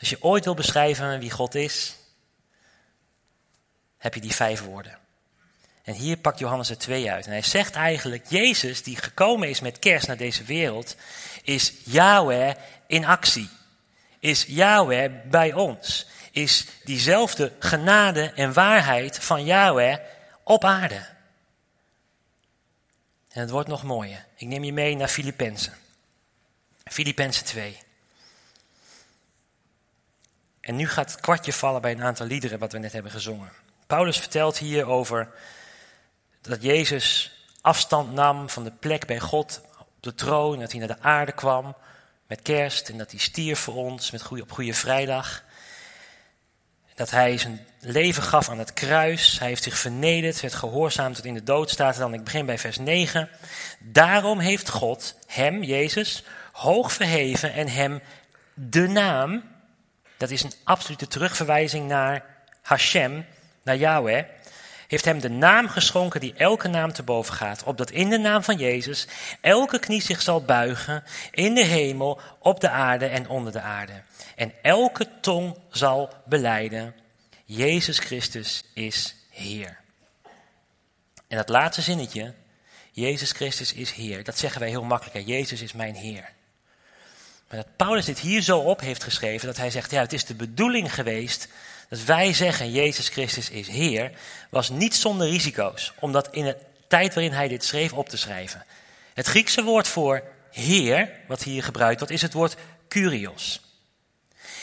Als 0.00 0.08
je 0.08 0.22
ooit 0.22 0.44
wil 0.44 0.54
beschrijven 0.54 1.18
wie 1.18 1.30
God 1.30 1.54
is, 1.54 1.96
heb 3.98 4.14
je 4.14 4.20
die 4.20 4.34
vijf 4.34 4.62
woorden. 4.62 4.98
En 5.82 5.94
hier 5.94 6.16
pakt 6.16 6.38
Johannes 6.38 6.70
er 6.70 6.78
twee 6.78 7.10
uit. 7.10 7.24
En 7.26 7.30
hij 7.30 7.42
zegt 7.42 7.74
eigenlijk, 7.74 8.26
Jezus 8.28 8.82
die 8.82 8.96
gekomen 8.96 9.48
is 9.48 9.60
met 9.60 9.78
kerst 9.78 10.06
naar 10.06 10.16
deze 10.16 10.44
wereld, 10.44 10.96
is 11.42 11.72
Yahweh 11.84 12.54
in 12.86 13.04
actie. 13.04 13.48
Is 14.18 14.44
Yahweh 14.48 15.10
bij 15.24 15.52
ons. 15.52 16.06
Is 16.30 16.66
diezelfde 16.84 17.52
genade 17.58 18.32
en 18.34 18.52
waarheid 18.52 19.18
van 19.18 19.44
Yahweh 19.44 19.98
op 20.42 20.64
aarde. 20.64 21.06
En 23.28 23.40
het 23.40 23.50
wordt 23.50 23.68
nog 23.68 23.82
mooier. 23.82 24.26
Ik 24.36 24.46
neem 24.46 24.64
je 24.64 24.72
mee 24.72 24.96
naar 24.96 25.08
Filippenzen. 25.08 25.74
Filippenzen 26.84 27.44
2. 27.44 27.78
En 30.66 30.76
nu 30.76 30.88
gaat 30.88 31.10
het 31.10 31.20
kwartje 31.20 31.52
vallen 31.52 31.80
bij 31.80 31.92
een 31.92 32.02
aantal 32.02 32.26
liederen 32.26 32.58
wat 32.58 32.72
we 32.72 32.78
net 32.78 32.92
hebben 32.92 33.12
gezongen. 33.12 33.52
Paulus 33.86 34.18
vertelt 34.18 34.58
hier 34.58 34.86
over 34.86 35.28
dat 36.40 36.62
Jezus 36.62 37.32
afstand 37.60 38.12
nam 38.12 38.48
van 38.48 38.64
de 38.64 38.70
plek 38.70 39.06
bij 39.06 39.18
God 39.20 39.60
op 39.78 39.88
de 40.00 40.14
troon, 40.14 40.58
dat 40.58 40.70
hij 40.70 40.78
naar 40.80 40.96
de 40.96 41.02
aarde 41.02 41.32
kwam 41.32 41.76
met 42.26 42.42
kerst 42.42 42.88
en 42.88 42.98
dat 42.98 43.10
hij 43.10 43.20
stierf 43.20 43.58
voor 43.58 43.74
ons 43.74 44.10
met 44.10 44.22
goeie, 44.22 44.42
op 44.42 44.52
Goede 44.52 44.74
Vrijdag. 44.74 45.42
Dat 46.94 47.10
hij 47.10 47.38
zijn 47.38 47.66
leven 47.80 48.22
gaf 48.22 48.48
aan 48.48 48.58
het 48.58 48.72
kruis. 48.72 49.38
Hij 49.38 49.48
heeft 49.48 49.62
zich 49.62 49.78
vernederd, 49.78 50.40
werd 50.40 50.54
gehoorzaam 50.54 51.12
tot 51.12 51.24
in 51.24 51.34
de 51.34 51.42
dood, 51.42 51.70
staat 51.70 51.94
er 51.94 52.00
dan. 52.00 52.14
Ik 52.14 52.24
begin 52.24 52.46
bij 52.46 52.58
vers 52.58 52.78
9. 52.78 53.28
Daarom 53.78 54.38
heeft 54.38 54.68
God 54.68 55.14
hem, 55.26 55.62
Jezus, 55.62 56.24
hoog 56.52 56.92
verheven 56.92 57.52
en 57.52 57.68
hem 57.68 58.00
de 58.54 58.88
naam, 58.88 59.54
dat 60.16 60.30
is 60.30 60.42
een 60.42 60.52
absolute 60.64 61.06
terugverwijzing 61.06 61.88
naar 61.88 62.24
Hashem, 62.62 63.26
naar 63.62 63.76
Yahweh, 63.76 64.24
heeft 64.86 65.04
hem 65.04 65.20
de 65.20 65.30
naam 65.30 65.68
geschonken 65.68 66.20
die 66.20 66.34
elke 66.34 66.68
naam 66.68 66.92
te 66.92 67.02
boven 67.02 67.34
gaat, 67.34 67.62
opdat 67.62 67.90
in 67.90 68.10
de 68.10 68.18
naam 68.18 68.42
van 68.42 68.56
Jezus 68.56 69.06
elke 69.40 69.78
knie 69.78 70.02
zich 70.02 70.22
zal 70.22 70.44
buigen, 70.44 71.04
in 71.30 71.54
de 71.54 71.64
hemel, 71.64 72.20
op 72.38 72.60
de 72.60 72.70
aarde 72.70 73.06
en 73.06 73.28
onder 73.28 73.52
de 73.52 73.60
aarde. 73.60 74.02
En 74.36 74.52
elke 74.62 75.08
tong 75.20 75.58
zal 75.70 76.12
beleiden, 76.24 76.94
Jezus 77.44 77.98
Christus 77.98 78.64
is 78.74 79.14
Heer. 79.30 79.78
En 81.28 81.36
dat 81.36 81.48
laatste 81.48 81.82
zinnetje, 81.82 82.34
Jezus 82.92 83.32
Christus 83.32 83.72
is 83.72 83.90
Heer, 83.90 84.24
dat 84.24 84.38
zeggen 84.38 84.60
wij 84.60 84.68
heel 84.68 84.84
makkelijk, 84.84 85.26
Jezus 85.26 85.62
is 85.62 85.72
mijn 85.72 85.94
Heer. 85.94 86.34
Maar 87.48 87.58
dat 87.58 87.76
Paulus 87.76 88.04
dit 88.04 88.18
hier 88.18 88.42
zo 88.42 88.58
op 88.58 88.80
heeft 88.80 89.04
geschreven, 89.04 89.46
dat 89.46 89.56
hij 89.56 89.70
zegt, 89.70 89.90
ja, 89.90 90.00
het 90.00 90.12
is 90.12 90.24
de 90.24 90.34
bedoeling 90.34 90.94
geweest 90.94 91.48
dat 91.88 92.04
wij 92.04 92.32
zeggen 92.32 92.70
Jezus 92.70 93.08
Christus 93.08 93.50
is 93.50 93.68
Heer, 93.68 94.12
was 94.50 94.68
niet 94.68 94.94
zonder 94.94 95.28
risico's. 95.28 95.92
Om 95.98 96.12
dat 96.12 96.28
in 96.30 96.44
de 96.44 96.56
tijd 96.88 97.14
waarin 97.14 97.32
hij 97.32 97.48
dit 97.48 97.64
schreef 97.64 97.92
op 97.92 98.08
te 98.08 98.16
schrijven. 98.16 98.64
Het 99.14 99.26
Griekse 99.26 99.62
woord 99.62 99.88
voor 99.88 100.22
Heer, 100.50 101.10
wat 101.26 101.42
hier 101.42 101.62
gebruikt 101.62 101.98
wordt, 101.98 102.14
is 102.14 102.22
het 102.22 102.32
woord 102.32 102.56
Kurios. 102.88 103.60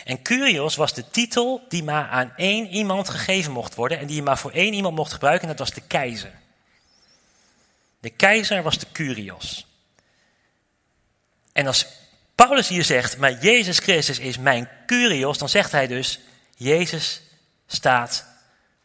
En 0.04 0.22
Kurios 0.22 0.76
was 0.76 0.94
de 0.94 1.10
titel 1.10 1.62
die 1.70 1.84
maar 1.84 2.08
aan 2.08 2.34
één 2.36 2.68
iemand 2.68 3.10
gegeven 3.10 3.52
mocht 3.52 3.76
worden 3.76 4.00
en 4.00 4.08
die 4.08 4.16
je 4.16 4.22
maar 4.22 4.38
voor 4.38 4.52
één 4.52 4.74
iemand 4.74 4.96
mocht 4.96 5.14
gebruiken 5.14 5.50
en 5.50 5.56
dat 5.56 5.68
was 5.68 5.76
de 5.76 5.88
keizer. 5.88 6.34
De 8.00 8.10
keizer 8.10 8.64
was 8.64 8.78
de 8.78 8.88
Kurios. 8.92 9.68
En 11.52 11.68
als 11.68 11.88
Paulus 12.36 12.68
hier 12.68 12.84
zegt, 12.84 13.18
maar 13.18 13.34
Jezus 13.34 13.80
Christus 13.80 14.20
is 14.20 14.38
mijn 14.38 14.70
Kurios, 14.86 15.38
dan 15.38 15.50
zegt 15.50 15.72
hij 15.72 15.88
dus, 15.88 16.20
Jezus 16.56 17.22
staat 17.68 18.26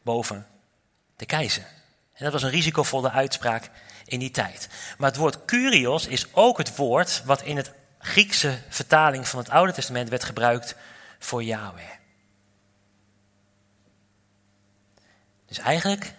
boven 0.02 0.46
de 1.16 1.26
keizer. 1.26 1.66
En 2.14 2.24
dat 2.24 2.32
was 2.32 2.42
een 2.42 2.50
risicovolle 2.50 3.10
uitspraak 3.10 3.70
in 4.04 4.18
die 4.18 4.30
tijd. 4.30 4.68
Maar 4.98 5.08
het 5.08 5.18
woord 5.18 5.44
kurios 5.44 6.06
is 6.06 6.34
ook 6.34 6.58
het 6.58 6.76
woord 6.76 7.22
wat 7.24 7.42
in 7.42 7.56
het 7.56 7.72
Griekse 7.98 8.58
vertaling 8.68 9.28
van 9.28 9.38
het 9.38 9.50
Oude 9.50 9.72
Testament 9.72 10.08
werd 10.08 10.24
gebruikt 10.24 10.74
voor 11.18 11.42
Yahweh. 11.42 11.90
Dus 15.46 15.58
eigenlijk 15.58 16.14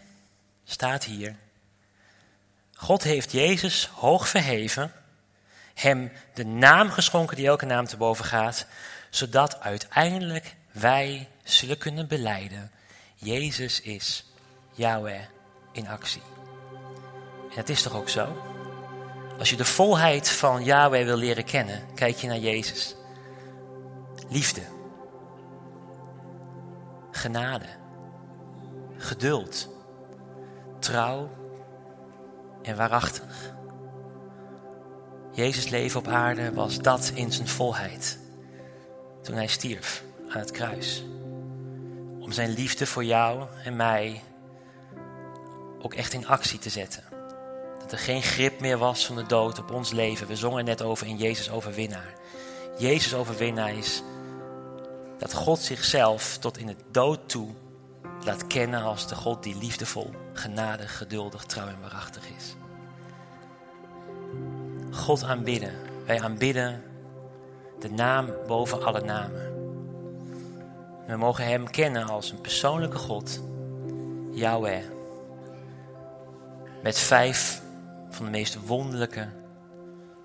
staat 0.64 1.04
hier, 1.04 1.36
God 2.74 3.04
heeft 3.04 3.32
Jezus 3.32 3.86
hoog 3.86 4.28
verheven, 4.28 4.94
hem 5.82 6.12
de 6.34 6.46
naam 6.46 6.90
geschonken 6.90 7.36
die 7.36 7.48
elke 7.48 7.66
naam 7.66 7.86
te 7.86 7.98
boven 7.98 8.26
gaat, 8.26 8.66
zodat 9.10 9.60
uiteindelijk 9.60 10.56
wij 10.72 11.28
zullen 11.44 11.78
kunnen 11.78 12.08
beleiden, 12.08 12.72
Jezus 13.16 13.82
is 13.82 14.34
Yahweh 14.74 15.22
in 15.72 15.88
actie. 15.88 16.22
En 17.50 17.56
dat 17.56 17.70
is 17.70 17.82
toch 17.82 17.96
ook 17.96 18.10
zo? 18.10 18.44
Als 19.40 19.50
je 19.50 19.56
de 19.56 19.66
volheid 19.66 20.30
van 20.30 20.64
Yahweh 20.64 21.06
wil 21.06 21.18
leren 21.18 21.44
kennen, 21.44 21.94
kijk 21.96 22.18
je 22.18 22.28
naar 22.28 22.38
Jezus. 22.38 22.96
Liefde, 24.30 24.62
genade, 27.12 27.66
geduld, 28.98 29.70
trouw 30.80 31.30
en 32.62 32.76
waarachtig. 32.76 33.58
Jezus 35.32 35.70
leven 35.70 36.00
op 36.00 36.08
aarde 36.08 36.54
was 36.54 36.78
dat 36.78 37.12
in 37.14 37.32
zijn 37.32 37.48
volheid 37.48 38.20
toen 39.22 39.36
hij 39.36 39.48
stierf 39.48 40.04
aan 40.30 40.40
het 40.40 40.52
kruis. 40.52 41.04
Om 42.20 42.32
zijn 42.32 42.50
liefde 42.50 42.86
voor 42.86 43.04
jou 43.04 43.48
en 43.64 43.76
mij 43.76 44.24
ook 45.82 45.94
echt 45.94 46.14
in 46.14 46.28
actie 46.28 46.60
te 46.60 46.70
zetten. 46.70 47.04
Dat 47.80 47.92
er 47.92 47.98
geen 47.98 48.22
grip 48.22 48.60
meer 48.60 48.78
was 48.78 49.06
van 49.06 49.16
de 49.16 49.26
dood 49.26 49.60
op 49.60 49.72
ons 49.72 49.92
leven. 49.92 50.28
We 50.28 50.36
zongen 50.36 50.66
net 50.66 50.82
over 50.82 51.08
in 51.08 51.18
Jezus 51.18 51.50
overwinnaar. 51.50 52.14
Jezus 52.78 53.14
overwinnaar 53.14 53.74
is 53.74 54.04
dat 55.18 55.34
God 55.34 55.60
zichzelf 55.60 56.38
tot 56.38 56.58
in 56.58 56.68
het 56.68 56.84
dood 56.92 57.20
toe 57.30 57.50
laat 58.26 58.48
kennen 58.48 58.82
als 58.82 59.08
de 59.08 59.16
God 59.16 59.44
die 59.44 59.58
liefdevol, 59.58 60.12
genadig, 60.34 60.98
geduldig, 60.98 61.44
trouw 61.44 61.68
en 61.68 61.82
waarachtig 61.82 62.24
is. 62.38 62.56
God 64.92 65.24
aanbidden. 65.24 65.74
Wij 66.06 66.22
aanbidden 66.22 66.84
de 67.80 67.92
naam 67.92 68.30
boven 68.48 68.86
alle 68.86 69.02
namen. 69.02 69.58
We 71.08 71.16
mogen 71.16 71.46
Hem 71.46 71.70
kennen 71.70 72.08
als 72.08 72.32
een 72.32 72.42
persoonlijke 72.42 72.98
God, 72.98 73.42
Yahweh. 74.32 74.84
Met 76.84 76.98
vijf 76.98 77.62
van 78.10 78.26
de 78.26 78.32
meest 78.32 78.66
wonderlijke 78.66 79.28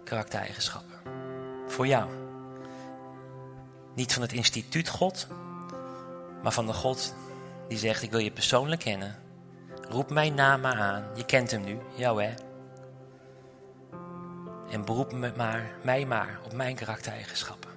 karaktereigenschappen. 0.05 0.99
Voor 1.67 1.87
jou. 1.87 2.11
Niet 3.95 4.13
van 4.13 4.23
het 4.23 4.33
instituut 4.33 4.89
God, 4.89 5.27
maar 6.43 6.53
van 6.53 6.67
de 6.67 6.73
God 6.73 7.15
die 7.69 7.79
zegt: 7.79 8.03
Ik 8.03 8.11
wil 8.11 8.21
je 8.21 8.31
persoonlijk 8.31 8.81
kennen. 8.81 9.19
Roep 9.89 10.11
mijn 10.11 10.35
naam 10.35 10.61
maar 10.61 10.77
aan. 10.77 11.05
Je 11.15 11.25
kent 11.25 11.51
hem 11.51 11.65
nu, 11.65 11.79
Yahweh. 11.95 12.35
En 14.75 14.85
beroep 14.85 15.13
me 15.13 15.33
maar, 15.37 15.75
mij 15.83 16.07
maar 16.07 16.41
op 16.45 16.53
mijn 16.53 16.77
karaktereigenschappen. 16.77 17.71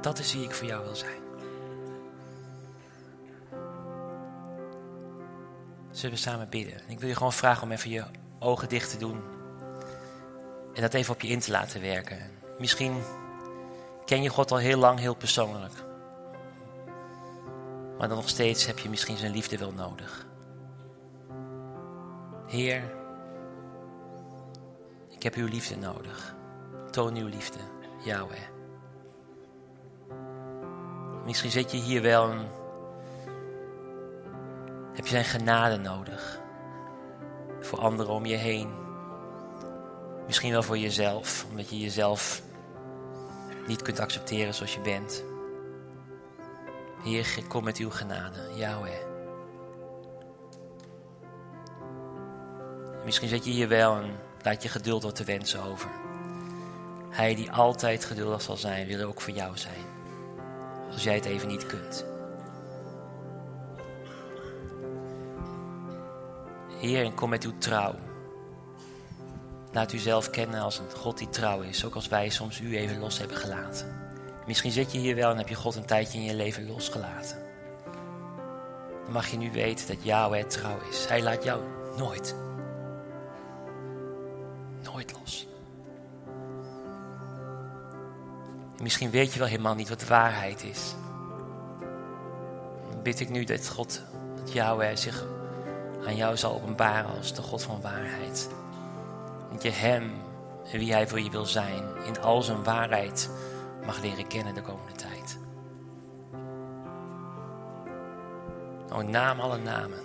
Dat 0.00 0.18
is 0.18 0.32
wie 0.32 0.44
ik 0.44 0.54
voor 0.54 0.66
jou 0.66 0.84
wil 0.84 0.96
zijn. 0.96 1.22
Zullen 5.90 6.14
we 6.14 6.20
samen 6.20 6.48
bidden? 6.48 6.80
Ik 6.88 7.00
wil 7.00 7.08
je 7.08 7.16
gewoon 7.16 7.32
vragen 7.32 7.62
om 7.62 7.70
even 7.70 7.90
je 7.90 8.04
ogen 8.38 8.68
dicht 8.68 8.90
te 8.90 8.96
doen. 8.96 9.22
En 10.74 10.82
dat 10.82 10.94
even 10.94 11.14
op 11.14 11.20
je 11.20 11.28
in 11.28 11.40
te 11.40 11.50
laten 11.50 11.80
werken. 11.80 12.18
Misschien 12.58 13.02
ken 14.04 14.22
je 14.22 14.28
God 14.28 14.50
al 14.50 14.58
heel 14.58 14.78
lang, 14.78 14.98
heel 14.98 15.16
persoonlijk. 15.16 15.74
Maar 17.98 18.08
dan 18.08 18.16
nog 18.16 18.28
steeds 18.28 18.66
heb 18.66 18.78
je 18.78 18.88
misschien 18.88 19.16
zijn 19.16 19.32
liefde 19.32 19.58
wel 19.58 19.72
nodig. 19.72 20.26
Heer, 22.46 22.82
heb 25.24 25.34
uw 25.34 25.46
liefde 25.46 25.76
nodig. 25.76 26.34
Toon 26.90 27.16
uw 27.16 27.26
liefde, 27.26 27.58
Yahweh. 28.04 28.48
Misschien 31.24 31.50
zit 31.50 31.70
je 31.70 31.76
hier 31.76 32.02
wel 32.02 32.30
en 32.30 32.48
heb 34.92 35.04
je 35.04 35.10
zijn 35.10 35.24
genade 35.24 35.76
nodig. 35.76 36.42
voor 37.60 37.78
anderen 37.78 38.12
om 38.12 38.26
je 38.26 38.36
heen. 38.36 38.68
Misschien 40.26 40.52
wel 40.52 40.62
voor 40.62 40.78
jezelf, 40.78 41.46
omdat 41.50 41.70
je 41.70 41.78
jezelf 41.78 42.42
niet 43.66 43.82
kunt 43.82 44.00
accepteren 44.00 44.54
zoals 44.54 44.74
je 44.74 44.80
bent. 44.80 45.24
Heer, 47.02 47.38
kom 47.48 47.64
met 47.64 47.76
uw 47.76 47.90
genade, 47.90 48.38
Yahweh. 48.54 49.12
Misschien 53.04 53.28
zet 53.28 53.44
je 53.44 53.50
hier 53.50 53.68
wel 53.68 53.96
en 53.96 54.16
laat 54.44 54.62
je 54.62 54.68
geduld 54.68 55.02
wat 55.02 55.16
te 55.16 55.24
wensen 55.24 55.62
over. 55.62 55.90
Hij 57.10 57.34
die 57.34 57.50
altijd 57.50 58.04
geduldig 58.04 58.42
zal 58.42 58.56
zijn, 58.56 58.86
wil 58.86 59.08
ook 59.08 59.20
voor 59.20 59.34
jou 59.34 59.56
zijn. 59.56 59.84
Als 60.92 61.02
jij 61.02 61.14
het 61.14 61.24
even 61.24 61.48
niet 61.48 61.66
kunt. 61.66 62.04
Heer, 66.80 67.04
en 67.04 67.14
kom 67.14 67.30
met 67.30 67.44
uw 67.44 67.58
trouw. 67.58 67.94
Laat 69.72 69.92
u 69.92 69.98
zelf 69.98 70.30
kennen 70.30 70.60
als 70.60 70.78
een 70.78 70.90
God 70.90 71.18
die 71.18 71.28
trouw 71.28 71.60
is, 71.60 71.84
ook 71.84 71.94
als 71.94 72.08
wij 72.08 72.28
soms 72.28 72.60
u 72.60 72.76
even 72.76 72.98
los 72.98 73.18
hebben 73.18 73.36
gelaten. 73.36 74.02
Misschien 74.46 74.72
zit 74.72 74.92
je 74.92 74.98
hier 74.98 75.14
wel 75.14 75.30
en 75.30 75.36
heb 75.36 75.48
je 75.48 75.54
God 75.54 75.74
een 75.74 75.86
tijdje 75.86 76.18
in 76.18 76.24
je 76.24 76.34
leven 76.34 76.66
losgelaten. 76.66 77.42
Dan 79.04 79.12
mag 79.12 79.26
je 79.26 79.36
nu 79.36 79.52
weten 79.52 79.86
dat 79.86 80.04
Yahweh 80.04 80.44
trouw 80.44 80.78
is. 80.90 81.06
Hij 81.08 81.22
laat 81.22 81.44
jou 81.44 81.60
nooit 81.96 82.34
misschien 88.84 89.10
weet 89.10 89.32
je 89.32 89.38
wel 89.38 89.48
helemaal 89.48 89.74
niet 89.74 89.88
wat 89.88 90.06
waarheid 90.06 90.64
is. 90.64 90.94
Dan 92.90 93.02
bid 93.02 93.20
ik 93.20 93.28
nu 93.28 93.44
dat 93.44 93.68
God, 93.68 94.02
dat 94.36 94.98
zich 94.98 95.24
aan 96.06 96.16
jou 96.16 96.36
zal 96.36 96.54
openbaren 96.54 97.16
als 97.16 97.34
de 97.34 97.42
God 97.42 97.62
van 97.62 97.80
waarheid. 97.80 98.48
Dat 99.52 99.62
je 99.62 99.70
Hem 99.70 100.12
en 100.72 100.78
wie 100.78 100.92
Hij 100.92 101.08
voor 101.08 101.20
je 101.20 101.30
wil 101.30 101.46
zijn 101.46 101.82
in 102.06 102.20
al 102.20 102.42
zijn 102.42 102.64
waarheid 102.64 103.30
mag 103.86 104.00
leren 104.00 104.26
kennen 104.26 104.54
de 104.54 104.62
komende 104.62 104.92
tijd. 104.92 105.38
O 108.92 109.02
naam 109.02 109.40
alle 109.40 109.58
namen. 109.58 110.00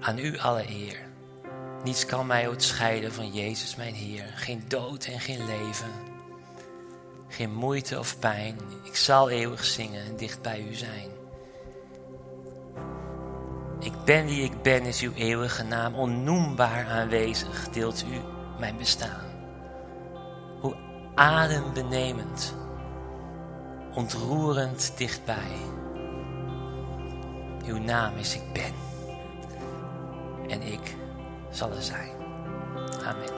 Aan 0.00 0.18
u 0.18 0.38
alle 0.38 0.68
eer. 0.68 1.05
Niets 1.86 2.06
kan 2.06 2.26
mij 2.26 2.48
ooit 2.48 2.62
scheiden 2.62 3.12
van 3.12 3.32
Jezus 3.32 3.76
mijn 3.76 3.94
Heer. 3.94 4.32
Geen 4.34 4.64
dood 4.68 5.04
en 5.04 5.20
geen 5.20 5.46
leven. 5.46 5.90
Geen 7.28 7.54
moeite 7.54 7.98
of 7.98 8.18
pijn. 8.18 8.58
Ik 8.84 8.96
zal 8.96 9.30
eeuwig 9.30 9.64
zingen 9.64 10.04
en 10.04 10.16
dicht 10.16 10.42
bij 10.42 10.66
u 10.70 10.74
zijn. 10.74 11.08
Ik 13.80 13.92
ben 14.04 14.26
wie 14.26 14.42
ik 14.42 14.62
ben 14.62 14.82
is 14.82 15.00
uw 15.00 15.12
eeuwige 15.12 15.62
naam. 15.62 15.94
Onnoembaar 15.94 16.86
aanwezig 16.86 17.68
deelt 17.68 18.04
u 18.12 18.20
mijn 18.58 18.76
bestaan. 18.76 19.24
Hoe 20.60 20.76
adembenemend. 21.14 22.54
Ontroerend 23.94 24.92
dichtbij. 24.96 25.56
Uw 27.66 27.78
naam 27.78 28.16
is 28.16 28.34
ik 28.34 28.52
ben. 28.52 28.74
En 30.48 30.62
ik 30.62 30.96
zal 31.56 31.70
er 31.70 31.82
zijn. 31.82 32.10
Amen. 33.04 33.35